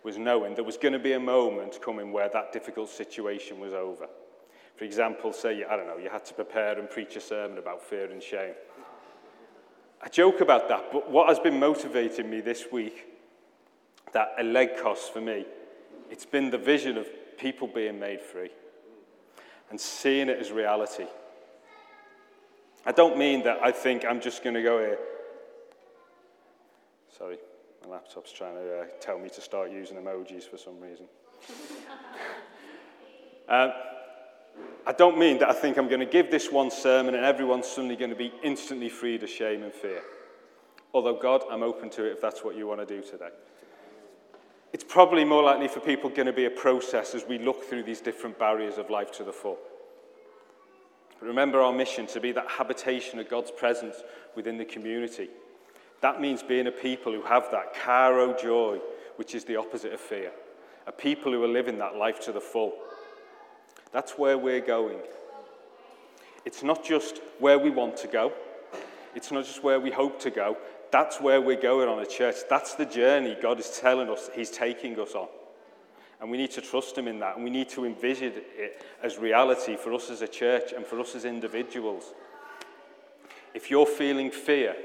was 0.02 0.18
knowing 0.18 0.54
there 0.54 0.64
was 0.64 0.76
going 0.76 0.92
to 0.92 0.98
be 0.98 1.12
a 1.12 1.20
moment 1.20 1.80
coming 1.80 2.12
where 2.12 2.28
that 2.28 2.52
difficult 2.52 2.90
situation 2.90 3.58
was 3.58 3.72
over? 3.72 4.06
For 4.76 4.84
example, 4.84 5.32
say, 5.32 5.64
I 5.64 5.76
don't 5.76 5.86
know, 5.86 5.98
you 5.98 6.10
had 6.10 6.24
to 6.26 6.34
prepare 6.34 6.78
and 6.78 6.90
preach 6.90 7.16
a 7.16 7.20
sermon 7.20 7.58
about 7.58 7.82
fear 7.82 8.10
and 8.10 8.22
shame. 8.22 8.54
I 10.02 10.08
joke 10.08 10.40
about 10.40 10.68
that, 10.68 10.92
but 10.92 11.10
what 11.10 11.28
has 11.28 11.38
been 11.38 11.58
motivating 11.58 12.28
me 12.28 12.40
this 12.40 12.64
week, 12.70 13.06
that 14.12 14.36
elegkos 14.38 15.10
for 15.10 15.20
me, 15.20 15.46
it's 16.14 16.24
been 16.24 16.48
the 16.48 16.58
vision 16.58 16.96
of 16.96 17.08
people 17.38 17.66
being 17.66 17.98
made 17.98 18.20
free 18.20 18.50
and 19.68 19.80
seeing 19.80 20.28
it 20.28 20.38
as 20.38 20.52
reality. 20.52 21.06
I 22.86 22.92
don't 22.92 23.18
mean 23.18 23.42
that 23.42 23.58
I 23.60 23.72
think 23.72 24.04
I'm 24.04 24.20
just 24.20 24.44
going 24.44 24.54
to 24.54 24.62
go 24.62 24.78
here. 24.78 24.98
Sorry, 27.18 27.36
my 27.82 27.94
laptop's 27.94 28.30
trying 28.30 28.54
to 28.54 28.78
uh, 28.78 28.84
tell 29.00 29.18
me 29.18 29.28
to 29.30 29.40
start 29.40 29.72
using 29.72 29.96
emojis 29.96 30.44
for 30.44 30.56
some 30.56 30.78
reason. 30.78 31.06
um, 33.48 33.72
I 34.86 34.92
don't 34.92 35.18
mean 35.18 35.40
that 35.40 35.50
I 35.50 35.52
think 35.52 35.78
I'm 35.78 35.88
going 35.88 35.98
to 35.98 36.06
give 36.06 36.30
this 36.30 36.52
one 36.52 36.70
sermon 36.70 37.16
and 37.16 37.24
everyone's 37.24 37.66
suddenly 37.66 37.96
going 37.96 38.10
to 38.10 38.16
be 38.16 38.32
instantly 38.44 38.88
freed 38.88 39.24
of 39.24 39.30
shame 39.30 39.64
and 39.64 39.72
fear. 39.72 40.02
Although, 40.92 41.18
God, 41.18 41.42
I'm 41.50 41.64
open 41.64 41.90
to 41.90 42.04
it 42.04 42.12
if 42.12 42.20
that's 42.20 42.44
what 42.44 42.56
you 42.56 42.68
want 42.68 42.86
to 42.86 42.86
do 42.86 43.02
today. 43.02 43.30
It's 44.74 44.82
probably 44.82 45.24
more 45.24 45.44
likely 45.44 45.68
for 45.68 45.78
people 45.78 46.10
going 46.10 46.26
to 46.26 46.32
be 46.32 46.46
a 46.46 46.50
process 46.50 47.14
as 47.14 47.24
we 47.24 47.38
look 47.38 47.62
through 47.62 47.84
these 47.84 48.00
different 48.00 48.40
barriers 48.40 48.76
of 48.76 48.90
life 48.90 49.12
to 49.12 49.22
the 49.22 49.32
full. 49.32 49.56
But 51.20 51.28
remember 51.28 51.60
our 51.60 51.72
mission 51.72 52.08
to 52.08 52.20
be 52.20 52.32
that 52.32 52.50
habitation 52.50 53.20
of 53.20 53.30
God's 53.30 53.52
presence 53.52 54.02
within 54.34 54.58
the 54.58 54.64
community. 54.64 55.28
That 56.00 56.20
means 56.20 56.42
being 56.42 56.66
a 56.66 56.72
people 56.72 57.12
who 57.12 57.22
have 57.22 57.52
that 57.52 57.72
chara 57.84 58.36
joy, 58.36 58.80
which 59.14 59.36
is 59.36 59.44
the 59.44 59.54
opposite 59.54 59.92
of 59.92 60.00
fear. 60.00 60.32
A 60.88 60.92
people 60.92 61.30
who 61.30 61.44
are 61.44 61.48
living 61.48 61.78
that 61.78 61.94
life 61.94 62.18
to 62.22 62.32
the 62.32 62.40
full 62.40 62.74
that's 63.92 64.18
where 64.18 64.36
we're 64.36 64.60
going. 64.60 64.98
It's 66.44 66.64
not 66.64 66.84
just 66.84 67.20
where 67.38 67.60
we 67.60 67.70
want 67.70 67.96
to 67.98 68.08
go, 68.08 68.32
it's 69.14 69.30
not 69.30 69.46
just 69.46 69.62
where 69.62 69.78
we 69.78 69.92
hope 69.92 70.18
to 70.22 70.30
go. 70.30 70.56
That's 70.94 71.20
where 71.20 71.40
we're 71.40 71.60
going 71.60 71.88
on 71.88 71.98
a 71.98 72.06
church. 72.06 72.36
That's 72.48 72.76
the 72.76 72.86
journey 72.86 73.36
God 73.42 73.58
is 73.58 73.80
telling 73.80 74.08
us 74.08 74.30
He's 74.32 74.48
taking 74.48 74.96
us 75.00 75.16
on. 75.16 75.26
And 76.20 76.30
we 76.30 76.36
need 76.36 76.52
to 76.52 76.60
trust 76.60 76.96
Him 76.96 77.08
in 77.08 77.18
that. 77.18 77.34
And 77.34 77.42
we 77.42 77.50
need 77.50 77.68
to 77.70 77.84
envision 77.84 78.32
it 78.36 78.86
as 79.02 79.18
reality 79.18 79.74
for 79.74 79.92
us 79.92 80.08
as 80.08 80.22
a 80.22 80.28
church 80.28 80.72
and 80.72 80.86
for 80.86 81.00
us 81.00 81.16
as 81.16 81.24
individuals. 81.24 82.14
If 83.54 83.72
you're 83.72 83.86
feeling 83.86 84.30
fear, 84.30 84.76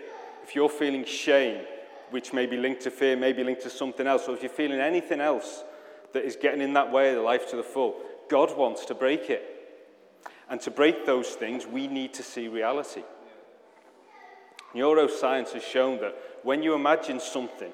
if 0.43 0.55
you're 0.55 0.67
feeling 0.67 1.05
shame, 1.05 1.63
which 2.09 2.33
may 2.33 2.47
be 2.47 2.57
linked 2.57 2.81
to 2.81 2.89
fear, 2.89 3.15
may 3.15 3.31
be 3.31 3.43
linked 3.43 3.61
to 3.61 3.69
something 3.69 4.07
else, 4.07 4.27
or 4.27 4.33
if 4.33 4.41
you're 4.41 4.49
feeling 4.49 4.79
anything 4.79 5.21
else 5.21 5.63
that 6.13 6.25
is 6.25 6.35
getting 6.35 6.61
in 6.61 6.73
that 6.73 6.91
way 6.91 7.11
of 7.11 7.17
the 7.17 7.21
life 7.21 7.47
to 7.51 7.55
the 7.55 7.61
full, 7.61 7.97
God 8.31 8.57
wants 8.57 8.83
to 8.85 8.95
break 8.95 9.29
it. 9.29 9.45
And 10.49 10.59
to 10.61 10.71
break 10.71 11.05
those 11.05 11.27
things, 11.27 11.67
we 11.67 11.85
need 11.85 12.15
to 12.15 12.23
see 12.23 12.47
reality. 12.47 13.03
Neuroscience 14.73 15.51
has 15.51 15.63
shown 15.63 15.99
that 16.01 16.15
when 16.43 16.61
you 16.61 16.73
imagine 16.73 17.19
something 17.19 17.71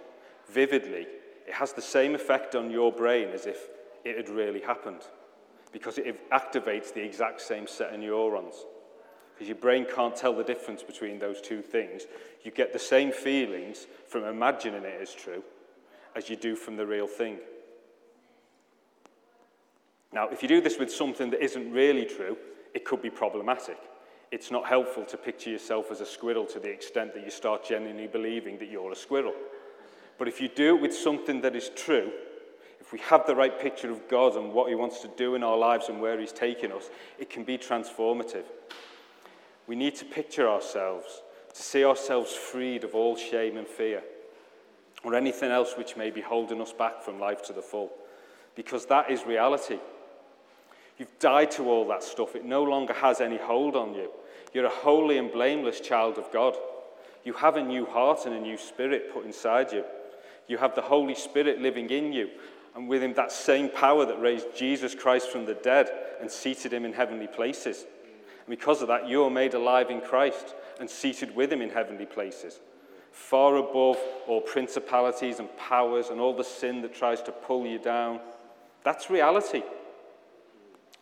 vividly, 0.50 1.08
it 1.48 1.54
has 1.54 1.74
the 1.74 1.82
same 1.82 2.16
effect 2.16 2.56
on 2.56 2.72
your 2.72 2.92
brain 2.92 3.30
as 3.30 3.46
if 3.46 3.68
it 4.04 4.18
had 4.18 4.30
really 4.30 4.62
happened 4.62 5.02
because 5.72 5.98
it 5.98 6.30
activates 6.30 6.94
the 6.94 7.04
exact 7.04 7.42
same 7.42 7.68
set 7.68 7.94
of 7.94 8.00
neurons. 8.00 8.56
Because 9.34 9.50
your 9.50 9.58
brain 9.58 9.86
can't 9.94 10.16
tell 10.16 10.34
the 10.34 10.44
difference 10.44 10.82
between 10.82 11.20
those 11.20 11.42
two 11.42 11.62
things. 11.62 12.04
You 12.44 12.52
get 12.52 12.72
the 12.72 12.80
same 12.80 13.12
feelings 13.12 13.86
from 14.08 14.24
imagining 14.24 14.84
it 14.84 15.02
as 15.02 15.14
true 15.14 15.44
as 16.16 16.30
you 16.30 16.38
do 16.38 16.56
from 16.56 16.78
the 16.78 16.86
real 16.86 17.08
thing. 17.08 17.40
Now, 20.14 20.30
if 20.30 20.42
you 20.42 20.48
do 20.48 20.62
this 20.62 20.80
with 20.80 20.90
something 20.90 21.30
that 21.32 21.44
isn't 21.44 21.74
really 21.74 22.06
true, 22.06 22.38
it 22.74 22.86
could 22.86 23.02
be 23.02 23.10
problematic. 23.10 23.78
It's 24.32 24.52
not 24.52 24.66
helpful 24.66 25.06
to 25.06 25.18
picture 25.18 25.50
yourself 25.50 25.92
as 25.92 26.02
a 26.02 26.06
squirrel 26.06 26.46
to 26.48 26.60
the 26.60 26.70
extent 26.70 27.14
that 27.14 27.24
you 27.24 27.32
start 27.32 27.66
genuinely 27.66 28.08
believing 28.08 28.58
that 28.60 28.70
you're 28.70 28.92
a 28.92 28.96
squirrel. 28.96 29.34
But 30.18 30.28
if 30.28 30.42
you 30.42 30.48
do 30.48 30.76
it 30.76 30.82
with 30.82 30.96
something 30.96 31.42
that 31.42 31.56
is 31.56 31.70
true, 31.76 32.12
if 32.80 32.94
we 32.94 33.00
have 33.00 33.26
the 33.26 33.36
right 33.36 33.60
picture 33.60 33.92
of 33.92 34.08
God 34.08 34.36
and 34.36 34.54
what 34.54 34.70
He 34.70 34.76
wants 34.76 35.00
to 35.02 35.10
do 35.18 35.36
in 35.36 35.44
our 35.44 35.58
lives 35.58 35.90
and 35.90 36.02
where 36.02 36.20
He's 36.20 36.32
taking 36.32 36.72
us, 36.72 36.90
it 37.18 37.30
can 37.30 37.44
be 37.44 37.58
transformative. 37.58 38.46
We 39.68 39.76
need 39.76 39.96
to 39.96 40.06
picture 40.06 40.48
ourselves, 40.48 41.22
to 41.54 41.62
see 41.62 41.84
ourselves 41.84 42.34
freed 42.34 42.84
of 42.84 42.94
all 42.94 43.16
shame 43.16 43.58
and 43.58 43.68
fear, 43.68 44.04
or 45.04 45.16
anything 45.16 45.52
else 45.52 45.74
which 45.78 45.98
may 45.98 46.12
be 46.12 46.22
holding 46.22 46.62
us 46.62 46.74
back 46.74 47.02
from 47.02 47.20
life 47.20 47.42
to 47.44 47.54
the 47.54 47.62
full, 47.62 47.92
because 48.56 48.86
that 48.88 49.10
is 49.10 49.26
reality. 49.26 49.80
You've 50.98 51.20
died 51.20 51.52
to 51.52 51.70
all 51.70 51.88
that 51.90 52.04
stuff. 52.04 52.36
It 52.36 52.46
no 52.46 52.64
longer 52.64 52.94
has 52.94 53.20
any 53.22 53.38
hold 53.38 53.76
on 53.76 53.94
you. 53.94 54.10
You're 54.54 54.66
a 54.66 54.70
holy 54.70 55.18
and 55.18 55.32
blameless 55.32 55.82
child 55.82 56.18
of 56.18 56.32
God. 56.32 56.56
You 57.26 57.34
have 57.34 57.58
a 57.58 57.64
new 57.64 57.86
heart 57.86 58.26
and 58.26 58.36
a 58.36 58.40
new 58.40 58.58
spirit 58.58 59.14
put 59.14 59.26
inside 59.26 59.74
you. 59.74 59.84
You 60.48 60.58
have 60.58 60.76
the 60.76 60.82
Holy 60.82 61.16
Spirit 61.16 61.60
living 61.60 61.90
in 61.90 62.14
you, 62.14 62.30
and 62.76 62.88
with 62.88 63.02
him, 63.02 63.14
that 63.16 63.32
same 63.32 63.70
power 63.70 64.06
that 64.06 64.22
raised 64.22 64.56
Jesus 64.56 64.94
Christ 64.94 65.30
from 65.30 65.46
the 65.46 65.56
dead 65.56 65.90
and 66.22 66.30
seated 66.30 66.72
him 66.72 66.86
in 66.86 66.94
heavenly 66.94 67.28
places. 67.28 67.86
And 68.46 68.50
because 68.50 68.82
of 68.82 68.90
that, 68.90 69.10
you're 69.10 69.30
made 69.32 69.56
alive 69.56 69.90
in 69.90 70.02
Christ 70.02 70.54
and 70.80 70.90
seated 70.90 71.36
with 71.36 71.52
him 71.52 71.62
in 71.62 71.70
heavenly 71.70 72.06
places, 72.06 72.60
far 73.12 73.56
above 73.56 73.98
all 74.28 74.42
principalities 74.42 75.40
and 75.40 75.50
powers 75.58 76.10
and 76.10 76.20
all 76.20 76.36
the 76.36 76.44
sin 76.44 76.82
that 76.84 76.94
tries 76.94 77.22
to 77.24 77.32
pull 77.32 77.66
you 77.66 77.80
down. 77.80 78.20
That's 78.84 79.10
reality. 79.10 79.64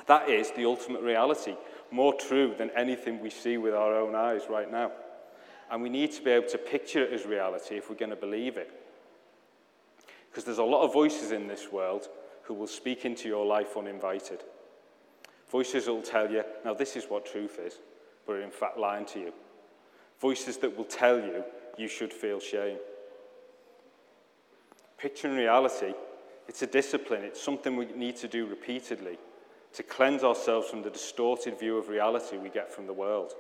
That 0.08 0.30
is 0.30 0.52
the 0.52 0.66
ultimate 0.66 1.02
reality, 1.02 1.56
more 1.92 2.14
true 2.14 2.54
than 2.58 2.72
anything 2.72 3.22
we 3.22 3.30
see 3.30 3.58
with 3.58 3.74
our 3.74 3.96
own 3.96 4.16
eyes 4.16 4.42
right 4.50 4.70
now. 4.70 4.92
And 5.72 5.82
we 5.82 5.90
need 5.90 6.12
to 6.14 6.22
be 6.22 6.32
able 6.32 6.50
to 6.50 6.58
picture 6.58 7.04
it 7.04 7.14
as 7.14 7.26
reality 7.26 7.76
if 7.78 7.90
we're 7.90 7.96
going 7.96 8.10
to 8.10 8.16
believe 8.16 8.58
it. 8.58 8.72
Because 10.30 10.44
there's 10.44 10.58
a 10.58 10.64
lot 10.64 10.84
of 10.84 10.94
voices 10.94 11.32
in 11.32 11.48
this 11.48 11.72
world 11.72 12.08
who 12.44 12.54
will 12.54 12.68
speak 12.68 13.06
into 13.06 13.30
your 13.30 13.46
life 13.46 13.78
uninvited. 13.78 14.44
Voices 15.50 15.86
that 15.86 15.94
will 15.94 16.02
tell 16.02 16.30
you, 16.30 16.44
now 16.66 16.74
this 16.74 16.96
is 16.96 17.06
what 17.06 17.26
truth 17.26 17.60
is, 17.64 17.76
but 18.26 18.34
are 18.34 18.42
in 18.42 18.52
fact 18.52 18.78
lying 18.78 19.06
to 19.06 19.20
you. 19.20 19.34
Voices 20.20 20.58
that 20.58 20.76
will 20.76 20.86
tell 20.86 21.18
you 21.18 21.44
you 21.78 21.88
should 21.88 22.12
feel 22.12 22.40
shame. 22.40 22.78
Picturing 24.98 25.36
reality, 25.36 25.94
it's 26.48 26.62
a 26.62 26.68
discipline, 26.68 27.24
it's 27.24 27.42
something 27.42 27.76
we 27.76 27.86
need 27.86 28.16
to 28.18 28.28
do 28.28 28.46
repeatedly 28.46 29.18
to 29.74 29.84
cleanse 29.84 30.24
ourselves 30.24 30.70
from 30.70 30.84
the 30.84 30.90
distorted 30.90 31.60
view 31.60 31.78
of 31.78 31.90
reality 31.90 32.38
we 32.38 32.50
get 32.50 32.72
from 32.72 32.86
the 32.86 32.94
world. 32.94 33.34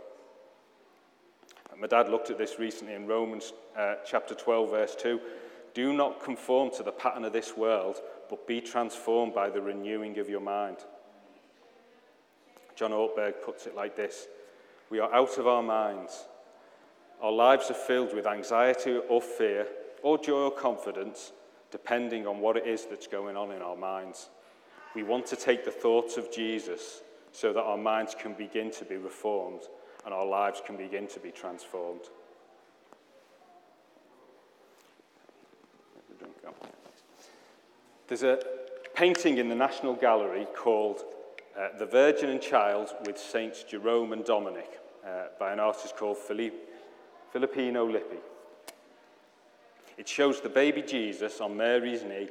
My 1.79 1.87
dad 1.87 2.09
looked 2.09 2.29
at 2.29 2.37
this 2.37 2.59
recently 2.59 2.93
in 2.93 3.07
Romans 3.07 3.51
uh, 3.77 3.95
chapter 4.05 4.35
12, 4.35 4.69
verse 4.69 4.95
2. 4.95 5.19
Do 5.73 5.93
not 5.93 6.23
conform 6.23 6.69
to 6.77 6.83
the 6.83 6.91
pattern 6.91 7.25
of 7.25 7.33
this 7.33 7.57
world, 7.57 7.97
but 8.29 8.47
be 8.47 8.61
transformed 8.61 9.33
by 9.33 9.49
the 9.49 9.61
renewing 9.61 10.19
of 10.19 10.29
your 10.29 10.39
mind. 10.39 10.77
John 12.75 12.91
Ortberg 12.91 13.41
puts 13.43 13.65
it 13.65 13.75
like 13.75 13.95
this 13.95 14.27
We 14.89 14.99
are 14.99 15.13
out 15.13 15.37
of 15.37 15.47
our 15.47 15.63
minds. 15.63 16.25
Our 17.21 17.31
lives 17.31 17.69
are 17.69 17.75
filled 17.75 18.13
with 18.13 18.27
anxiety 18.27 18.99
or 19.09 19.21
fear, 19.21 19.67
or 20.01 20.17
joy 20.17 20.43
or 20.43 20.51
confidence, 20.51 21.31
depending 21.71 22.27
on 22.27 22.39
what 22.39 22.57
it 22.57 22.67
is 22.67 22.85
that's 22.85 23.07
going 23.07 23.37
on 23.37 23.51
in 23.51 23.61
our 23.61 23.75
minds. 23.75 24.29
We 24.95 25.03
want 25.03 25.25
to 25.27 25.35
take 25.35 25.65
the 25.65 25.71
thoughts 25.71 26.17
of 26.17 26.31
Jesus 26.31 27.01
so 27.31 27.51
that 27.51 27.61
our 27.61 27.77
minds 27.77 28.15
can 28.17 28.33
begin 28.33 28.69
to 28.71 28.85
be 28.85 28.97
reformed 28.97 29.61
and 30.05 30.13
our 30.13 30.25
lives 30.25 30.61
can 30.65 30.77
begin 30.77 31.07
to 31.07 31.19
be 31.19 31.31
transformed. 31.31 32.01
There's 38.07 38.23
a 38.23 38.39
painting 38.93 39.37
in 39.39 39.49
the 39.49 39.55
National 39.55 39.95
Gallery 39.95 40.45
called 40.55 41.03
uh, 41.57 41.69
The 41.79 41.85
Virgin 41.85 42.29
and 42.29 42.41
Child 42.41 42.93
with 43.05 43.17
Saints 43.17 43.63
Jerome 43.63 44.13
and 44.13 44.23
Dominic 44.23 44.79
uh, 45.05 45.27
by 45.39 45.51
an 45.51 45.59
artist 45.59 45.97
called 45.97 46.17
Philippe 46.17 46.57
Filippino 47.31 47.87
Lippi. 47.87 48.19
It 49.97 50.07
shows 50.07 50.41
the 50.41 50.49
baby 50.49 50.83
Jesus 50.83 51.41
on 51.41 51.57
Mary's 51.57 52.03
knee, 52.03 52.29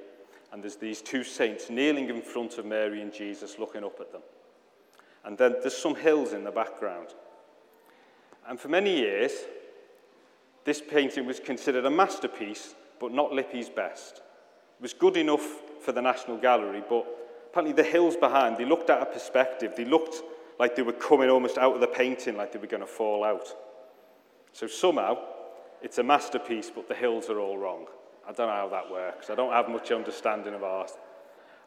and 0.53 0.63
there's 0.63 0.77
these 0.77 1.01
two 1.01 1.25
saints 1.25 1.71
kneeling 1.71 2.11
in 2.11 2.21
front 2.21 2.59
of 2.59 2.67
Mary 2.67 3.01
and 3.01 3.13
Jesus 3.13 3.59
looking 3.59 3.85
up 3.85 3.99
at 4.01 4.13
them. 4.13 4.23
And 5.25 5.39
then 5.39 5.57
there's 5.61 5.77
some 5.77 5.95
hills 5.95 6.33
in 6.33 6.45
the 6.45 6.51
background. 6.51 7.09
And 8.47 8.61
for 8.61 8.69
many 8.69 8.97
years, 8.97 9.33
this 10.65 10.83
painting 10.83 11.27
was 11.27 11.41
considered 11.41 11.87
a 11.87 11.91
masterpiece, 11.91 12.75
but 13.01 13.13
not 13.13 13.31
Lippi's 13.31 13.71
best. 13.71 14.17
It 14.17 14.83
was 14.83 14.93
good 14.93 15.17
enough 15.17 15.47
for 15.81 15.93
the 15.93 16.03
National 16.03 16.37
Gallery, 16.37 16.83
but 16.89 17.07
apparently 17.47 17.73
the 17.73 17.89
hills 17.89 18.17
behind, 18.17 18.57
they 18.59 18.65
looked 18.65 18.91
at 18.91 19.01
a 19.01 19.07
perspective. 19.07 19.75
They 19.77 19.85
looked 19.85 20.23
like 20.59 20.77
they 20.77 20.83
were 20.83 20.93
coming 20.93 21.31
almost 21.31 21.57
out 21.57 21.75
of 21.75 21.81
the 21.81 21.87
painting, 21.87 22.37
like 22.37 22.53
they 22.53 22.59
were 22.59 22.67
going 22.67 22.83
to 22.83 22.87
fall 22.87 23.25
out. 23.25 23.49
So 24.53 24.67
somehow, 24.67 25.19
it's 25.81 25.99
a 25.99 26.03
masterpiece, 26.03 26.71
but 26.75 26.89
the 26.89 26.95
hills 26.95 27.31
are 27.31 27.41
all 27.41 27.57
wrong. 27.57 27.87
I 28.29 28.33
don't 28.33 28.47
know 28.49 28.55
how 28.55 28.69
that 28.69 28.91
works. 28.91 29.31
I 29.31 29.35
don't 29.35 29.53
have 29.53 29.69
much 29.69 29.91
understanding 29.91 30.55
of 30.55 30.63
art. 30.63 30.93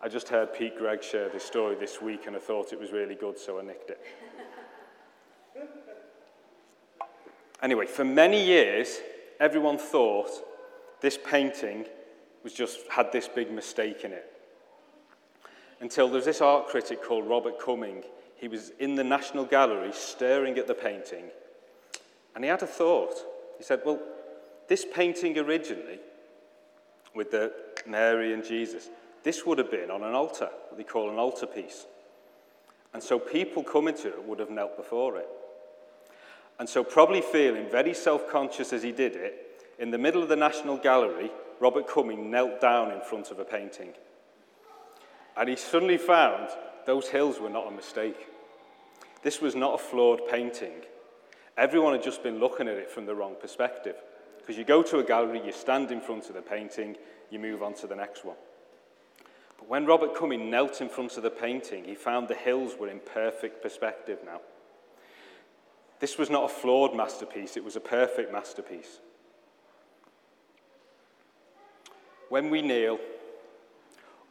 I 0.01 0.07
just 0.07 0.29
heard 0.29 0.53
Pete 0.53 0.77
Greig 0.77 1.03
share 1.03 1.29
this 1.29 1.43
story 1.43 1.75
this 1.75 2.01
week 2.01 2.27
and 2.27 2.35
I 2.35 2.39
thought 2.39 2.73
it 2.73 2.79
was 2.79 2.91
really 2.91 3.15
good, 3.15 3.37
so 3.37 3.59
I 3.59 3.63
nicked 3.63 3.89
it. 3.89 4.01
anyway, 7.61 7.85
for 7.85 8.05
many 8.05 8.45
years, 8.45 8.99
everyone 9.39 9.77
thought 9.77 10.29
this 11.01 11.17
painting 11.23 11.85
was 12.43 12.53
just 12.53 12.87
had 12.89 13.11
this 13.11 13.27
big 13.27 13.51
mistake 13.51 14.03
in 14.03 14.11
it. 14.11 14.31
Until 15.81 16.07
there 16.07 16.17
was 16.17 16.25
this 16.25 16.41
art 16.41 16.67
critic 16.67 17.03
called 17.03 17.27
Robert 17.27 17.59
Cumming. 17.59 18.03
He 18.37 18.47
was 18.47 18.71
in 18.79 18.95
the 18.95 19.03
National 19.03 19.45
Gallery 19.45 19.91
staring 19.93 20.57
at 20.57 20.67
the 20.67 20.73
painting, 20.73 21.25
and 22.33 22.43
he 22.43 22.49
had 22.49 22.61
a 22.61 22.67
thought. 22.67 23.15
He 23.57 23.63
said, 23.63 23.81
Well, 23.85 23.99
this 24.67 24.85
painting 24.93 25.37
originally, 25.37 25.99
with 27.15 27.31
the 27.31 27.51
Mary 27.87 28.33
and 28.33 28.43
Jesus, 28.43 28.89
this 29.23 29.45
would 29.45 29.57
have 29.57 29.71
been 29.71 29.89
on 29.89 30.03
an 30.03 30.13
altar, 30.13 30.49
what 30.69 30.77
they 30.77 30.83
call 30.83 31.09
an 31.09 31.17
altarpiece. 31.17 31.85
And 32.93 33.01
so 33.01 33.17
people 33.17 33.63
coming 33.63 33.95
to 33.95 34.09
it 34.09 34.23
would 34.23 34.39
have 34.39 34.49
knelt 34.49 34.77
before 34.77 35.17
it. 35.17 35.27
And 36.59 36.69
so, 36.69 36.83
probably 36.83 37.21
feeling 37.21 37.69
very 37.69 37.93
self 37.93 38.29
conscious 38.29 38.71
as 38.71 38.81
he 38.81 38.93
did 38.93 39.15
it, 39.15 39.63
in 39.77 39.91
the 39.91 39.97
middle 39.97 40.23
of 40.23 40.29
the 40.29 40.37
National 40.37 40.77
Gallery, 40.77 41.29
Robert 41.59 41.87
Cumming 41.87 42.31
knelt 42.31 42.61
down 42.61 42.91
in 42.91 43.01
front 43.01 43.31
of 43.31 43.39
a 43.39 43.43
painting. 43.43 43.93
And 45.35 45.49
he 45.49 45.57
suddenly 45.57 45.97
found 45.97 46.49
those 46.85 47.09
hills 47.09 47.39
were 47.39 47.49
not 47.49 47.67
a 47.67 47.75
mistake. 47.75 48.27
This 49.21 49.41
was 49.41 49.55
not 49.55 49.75
a 49.75 49.77
flawed 49.77 50.21
painting. 50.29 50.83
Everyone 51.57 51.93
had 51.93 52.03
just 52.03 52.23
been 52.23 52.39
looking 52.39 52.67
at 52.67 52.75
it 52.75 52.89
from 52.89 53.05
the 53.05 53.15
wrong 53.15 53.35
perspective. 53.39 53.95
Because 54.45 54.59
you 54.59 54.63
go 54.63 54.83
to 54.83 54.99
a 54.99 55.03
gallery, 55.03 55.41
you 55.43 55.51
stand 55.51 55.89
in 55.91 55.99
front 55.99 56.29
of 56.29 56.35
the 56.35 56.41
painting, 56.41 56.97
you 57.31 57.39
move 57.39 57.63
on 57.63 57.73
to 57.75 57.87
the 57.87 57.95
next 57.95 58.23
one. 58.23 58.35
But 59.57 59.67
when 59.67 59.87
Robert 59.87 60.13
Cumming 60.15 60.51
knelt 60.51 60.81
in 60.81 60.89
front 60.89 61.17
of 61.17 61.23
the 61.23 61.31
painting, 61.31 61.85
he 61.85 61.95
found 61.95 62.27
the 62.27 62.35
hills 62.35 62.75
were 62.79 62.87
in 62.87 62.99
perfect 62.99 63.63
perspective 63.63 64.19
now. 64.23 64.41
This 65.99 66.19
was 66.19 66.29
not 66.29 66.43
a 66.43 66.53
flawed 66.53 66.95
masterpiece, 66.95 67.57
it 67.57 67.63
was 67.63 67.75
a 67.75 67.79
perfect 67.79 68.31
masterpiece. 68.31 68.99
When 72.29 72.51
we 72.51 72.61
kneel, 72.61 72.99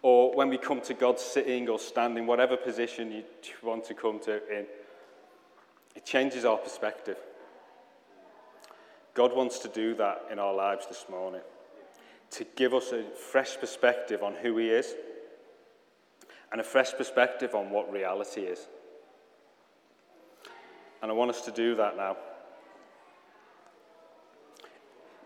or 0.03 0.33
when 0.37 0.49
we 0.49 0.59
come 0.59 0.81
to 0.83 0.95
God 0.95 1.19
sitting 1.19 1.69
or 1.69 1.81
standing, 1.81 2.29
whatever 2.29 2.57
position 2.57 3.11
you 3.11 3.25
want 3.65 3.83
to 3.87 3.95
come 3.95 4.21
to 4.21 4.37
in, 4.49 4.67
it 5.97 6.05
changes 6.05 6.45
our 6.45 6.59
perspective. 6.59 7.17
God 9.15 9.35
wants 9.35 9.61
to 9.61 9.69
do 9.69 9.95
that 9.95 10.27
in 10.31 10.39
our 10.39 10.53
lives 10.53 10.87
this 10.87 11.07
morning, 11.09 11.41
to 12.33 12.45
give 12.57 12.75
us 12.75 12.93
a 12.93 13.05
fresh 13.31 13.57
perspective 13.59 14.23
on 14.23 14.35
who 14.35 14.57
He 14.59 14.69
is 14.69 14.95
and 16.51 16.61
a 16.61 16.65
fresh 16.65 16.93
perspective 16.93 17.55
on 17.55 17.71
what 17.71 17.93
reality 17.93 18.43
is. 18.43 18.69
And 21.03 21.11
I 21.11 21.15
want 21.15 21.31
us 21.31 21.43
to 21.43 21.53
do 21.53 21.75
that 21.77 21.97
now. 21.97 22.17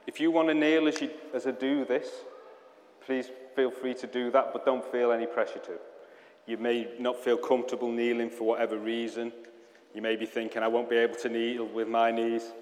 If 0.06 0.20
you 0.20 0.30
want 0.30 0.48
to 0.48 0.54
kneel 0.54 0.88
as, 0.88 1.00
you, 1.00 1.10
as 1.34 1.46
I 1.46 1.50
do 1.50 1.84
this, 1.84 2.08
please 3.04 3.30
feel 3.54 3.70
free 3.70 3.94
to 3.94 4.06
do 4.06 4.30
that, 4.30 4.52
but 4.52 4.64
don't 4.64 4.84
feel 4.90 5.12
any 5.12 5.26
pressure 5.26 5.58
to. 5.60 5.78
You 6.46 6.56
may 6.56 6.88
not 6.98 7.22
feel 7.22 7.36
comfortable 7.36 7.92
kneeling 7.92 8.30
for 8.30 8.44
whatever 8.44 8.78
reason. 8.78 9.32
You 9.94 10.00
may 10.00 10.16
be 10.16 10.24
thinking, 10.24 10.62
I 10.62 10.68
won't 10.68 10.88
be 10.88 10.96
able 10.96 11.16
to 11.16 11.28
kneel 11.28 11.66
with 11.66 11.88
my 11.88 12.10
knees, 12.10 12.52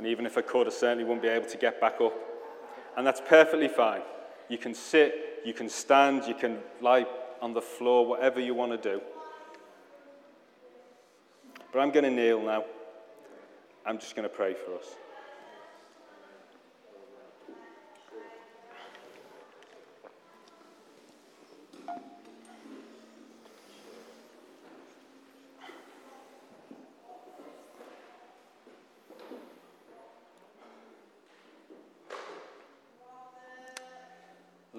and 0.00 0.06
even 0.06 0.24
if 0.24 0.38
I 0.38 0.40
could, 0.40 0.66
I 0.66 0.70
certainly 0.70 1.04
wouldn't 1.04 1.20
be 1.20 1.28
able 1.28 1.46
to 1.46 1.58
get 1.58 1.78
back 1.78 2.00
up. 2.00 2.14
And 2.96 3.06
that's 3.06 3.20
perfectly 3.20 3.68
fine. 3.68 4.00
You 4.48 4.56
can 4.56 4.72
sit, 4.72 5.42
you 5.44 5.52
can 5.52 5.68
stand, 5.68 6.24
you 6.24 6.32
can 6.32 6.60
lie 6.80 7.04
on 7.42 7.52
the 7.52 7.60
floor, 7.60 8.06
whatever 8.06 8.40
you 8.40 8.54
want 8.54 8.72
to 8.72 8.78
do. 8.78 9.02
But 11.70 11.80
I'm 11.80 11.90
going 11.90 12.04
to 12.04 12.10
kneel 12.10 12.40
now. 12.40 12.64
I'm 13.84 13.98
just 13.98 14.16
going 14.16 14.26
to 14.26 14.34
pray 14.34 14.54
for 14.54 14.74
us. 14.74 14.86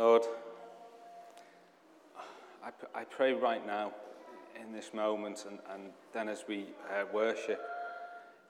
Lord, 0.02 0.24
I, 2.66 2.72
I 2.96 3.04
pray 3.04 3.34
right 3.34 3.64
now 3.64 3.92
in 4.60 4.74
this 4.74 4.96
moment 4.96 5.46
and, 5.48 5.60
and 5.72 5.92
then 6.12 6.28
as 6.28 6.44
we 6.48 6.66
uh, 6.90 7.04
worship, 7.14 7.62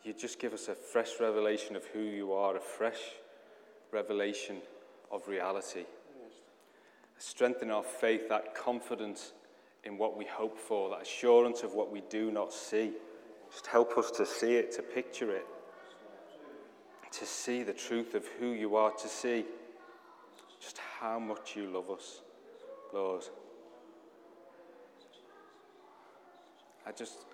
you 0.02 0.14
just 0.14 0.40
give 0.40 0.54
us 0.54 0.70
a 0.70 0.74
fresh 0.74 1.20
revelation 1.20 1.76
of 1.76 1.84
who 1.88 2.00
you 2.00 2.32
are, 2.32 2.56
a 2.56 2.62
fresh 2.62 3.02
revelation 3.92 4.62
of 5.12 5.28
reality. 5.28 5.84
Strengthen 7.18 7.70
our 7.70 7.84
faith, 7.84 8.30
that 8.30 8.56
confidence 8.56 9.34
in 9.84 9.98
what 9.98 10.16
we 10.18 10.24
hope 10.24 10.58
for, 10.58 10.90
that 10.92 11.02
assurance 11.02 11.64
of 11.64 11.74
what 11.74 11.92
we 11.92 12.02
do 12.10 12.32
not 12.32 12.54
see. 12.54 12.94
Just 13.52 13.68
help 13.68 13.98
us 13.98 14.10
to 14.12 14.26
see 14.26 14.56
it, 14.56 14.72
to 14.78 14.82
picture 14.82 15.36
it, 15.36 15.46
to 17.12 17.26
see 17.26 17.62
the 17.62 17.74
truth 17.74 18.16
of 18.16 18.26
who 18.40 18.52
you 18.52 18.78
are, 18.78 18.92
to 18.92 19.10
see 19.10 19.44
how 21.02 21.18
much 21.18 21.56
you 21.56 21.66
love 21.66 21.90
us, 21.90 22.22
Lord. 22.94 23.24
I 26.86 26.92
just, 26.92 27.26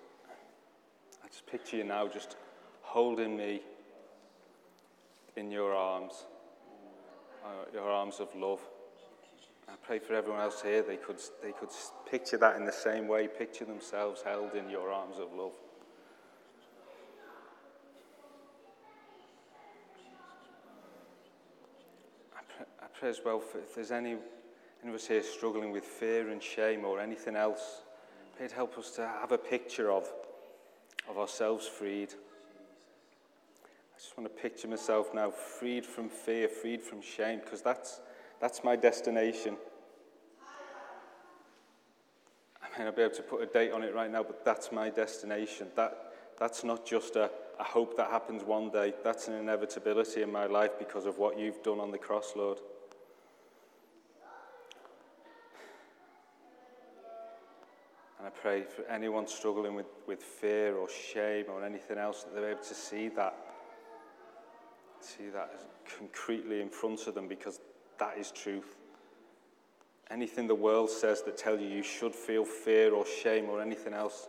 I 1.22 1.28
just 1.28 1.46
picture 1.46 1.76
you 1.76 1.84
now 1.84 2.08
just 2.08 2.36
holding 2.80 3.36
me 3.36 3.60
in 5.36 5.50
your 5.50 5.74
arms, 5.74 6.24
uh, 7.44 7.48
your 7.74 7.90
arms 7.90 8.20
of 8.20 8.34
love. 8.34 8.60
I 9.68 9.74
pray 9.86 9.98
for 9.98 10.14
everyone 10.14 10.40
else 10.40 10.62
here, 10.62 10.82
they 10.82 10.96
could, 10.96 11.20
they 11.42 11.52
could 11.52 11.68
picture 12.10 12.38
that 12.38 12.56
in 12.56 12.64
the 12.64 12.72
same 12.72 13.06
way, 13.06 13.28
picture 13.28 13.66
themselves 13.66 14.22
held 14.22 14.54
in 14.54 14.70
your 14.70 14.90
arms 14.90 15.18
of 15.18 15.34
love. 15.36 15.52
I 22.60 22.86
pray, 22.98 23.10
as 23.10 23.20
well 23.24 23.40
for 23.40 23.58
if 23.58 23.74
there's 23.74 23.90
any, 23.90 24.16
any 24.82 24.88
of 24.88 24.94
us 24.94 25.06
here 25.06 25.22
struggling 25.22 25.72
with 25.72 25.84
fear 25.84 26.30
and 26.30 26.42
shame 26.42 26.84
or 26.84 27.00
anything 27.00 27.36
else, 27.36 27.82
pray 28.36 28.48
to 28.48 28.54
help 28.54 28.78
us 28.78 28.90
to 28.92 29.06
have 29.06 29.32
a 29.32 29.38
picture 29.38 29.90
of, 29.90 30.08
of 31.08 31.18
ourselves 31.18 31.66
freed. 31.66 32.12
I 33.64 33.98
just 33.98 34.16
want 34.16 34.34
to 34.34 34.42
picture 34.42 34.68
myself 34.68 35.12
now 35.12 35.30
freed 35.30 35.84
from 35.84 36.08
fear, 36.08 36.48
freed 36.48 36.82
from 36.82 37.02
shame, 37.02 37.40
because 37.42 37.62
that's, 37.62 38.00
that's 38.40 38.62
my 38.62 38.76
destination. 38.76 39.56
I 42.62 42.78
may 42.78 42.84
not 42.84 42.96
be 42.96 43.02
able 43.02 43.14
to 43.16 43.22
put 43.22 43.42
a 43.42 43.46
date 43.46 43.72
on 43.72 43.82
it 43.82 43.94
right 43.94 44.10
now, 44.10 44.22
but 44.22 44.44
that's 44.44 44.70
my 44.70 44.90
destination. 44.90 45.68
That, 45.74 46.12
that's 46.38 46.62
not 46.62 46.86
just 46.86 47.16
a, 47.16 47.30
a 47.58 47.64
hope 47.64 47.96
that 47.96 48.10
happens 48.10 48.44
one 48.44 48.70
day. 48.70 48.92
That's 49.02 49.28
an 49.28 49.34
inevitability 49.34 50.22
in 50.22 50.30
my 50.30 50.46
life 50.46 50.72
because 50.78 51.06
of 51.06 51.18
what 51.18 51.38
you've 51.38 51.62
done 51.62 51.80
on 51.80 51.90
the 51.90 51.98
cross, 51.98 52.32
Lord. 52.36 52.58
And 58.18 58.26
I 58.26 58.30
pray 58.30 58.62
for 58.62 58.82
anyone 58.90 59.26
struggling 59.26 59.74
with, 59.74 59.86
with 60.06 60.22
fear 60.22 60.76
or 60.76 60.88
shame 60.88 61.46
or 61.48 61.64
anything 61.64 61.98
else 61.98 62.24
that 62.24 62.34
they're 62.34 62.50
able 62.50 62.62
to 62.62 62.74
see 62.74 63.08
that 63.10 63.36
see 65.00 65.28
that 65.32 65.52
concretely 65.96 66.60
in 66.60 66.68
front 66.68 67.06
of 67.06 67.14
them 67.14 67.28
because 67.28 67.60
that 67.98 68.18
is 68.18 68.32
truth. 68.32 68.76
Anything 70.10 70.46
the 70.46 70.54
world 70.54 70.90
says 70.90 71.22
that 71.22 71.36
tell 71.36 71.58
you 71.58 71.68
you 71.68 71.82
should 71.82 72.14
feel 72.14 72.44
fear 72.44 72.92
or 72.92 73.04
shame 73.06 73.48
or 73.48 73.60
anything 73.60 73.92
else, 73.92 74.28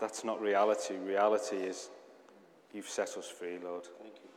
that's 0.00 0.24
not 0.24 0.40
reality. 0.40 0.96
Reality 0.96 1.56
is 1.56 1.90
you've 2.72 2.88
set 2.88 3.16
us 3.16 3.28
free, 3.28 3.58
Lord. 3.62 3.84
Thank 4.00 4.14
you. 4.22 4.30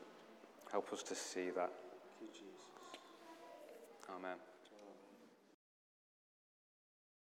Help 0.71 0.91
us 0.93 1.03
to 1.03 1.15
see 1.15 1.49
that. 1.51 1.71
Thank 2.19 2.21
you, 2.21 2.27
Jesus. 2.27 2.65
Amen. 4.09 4.37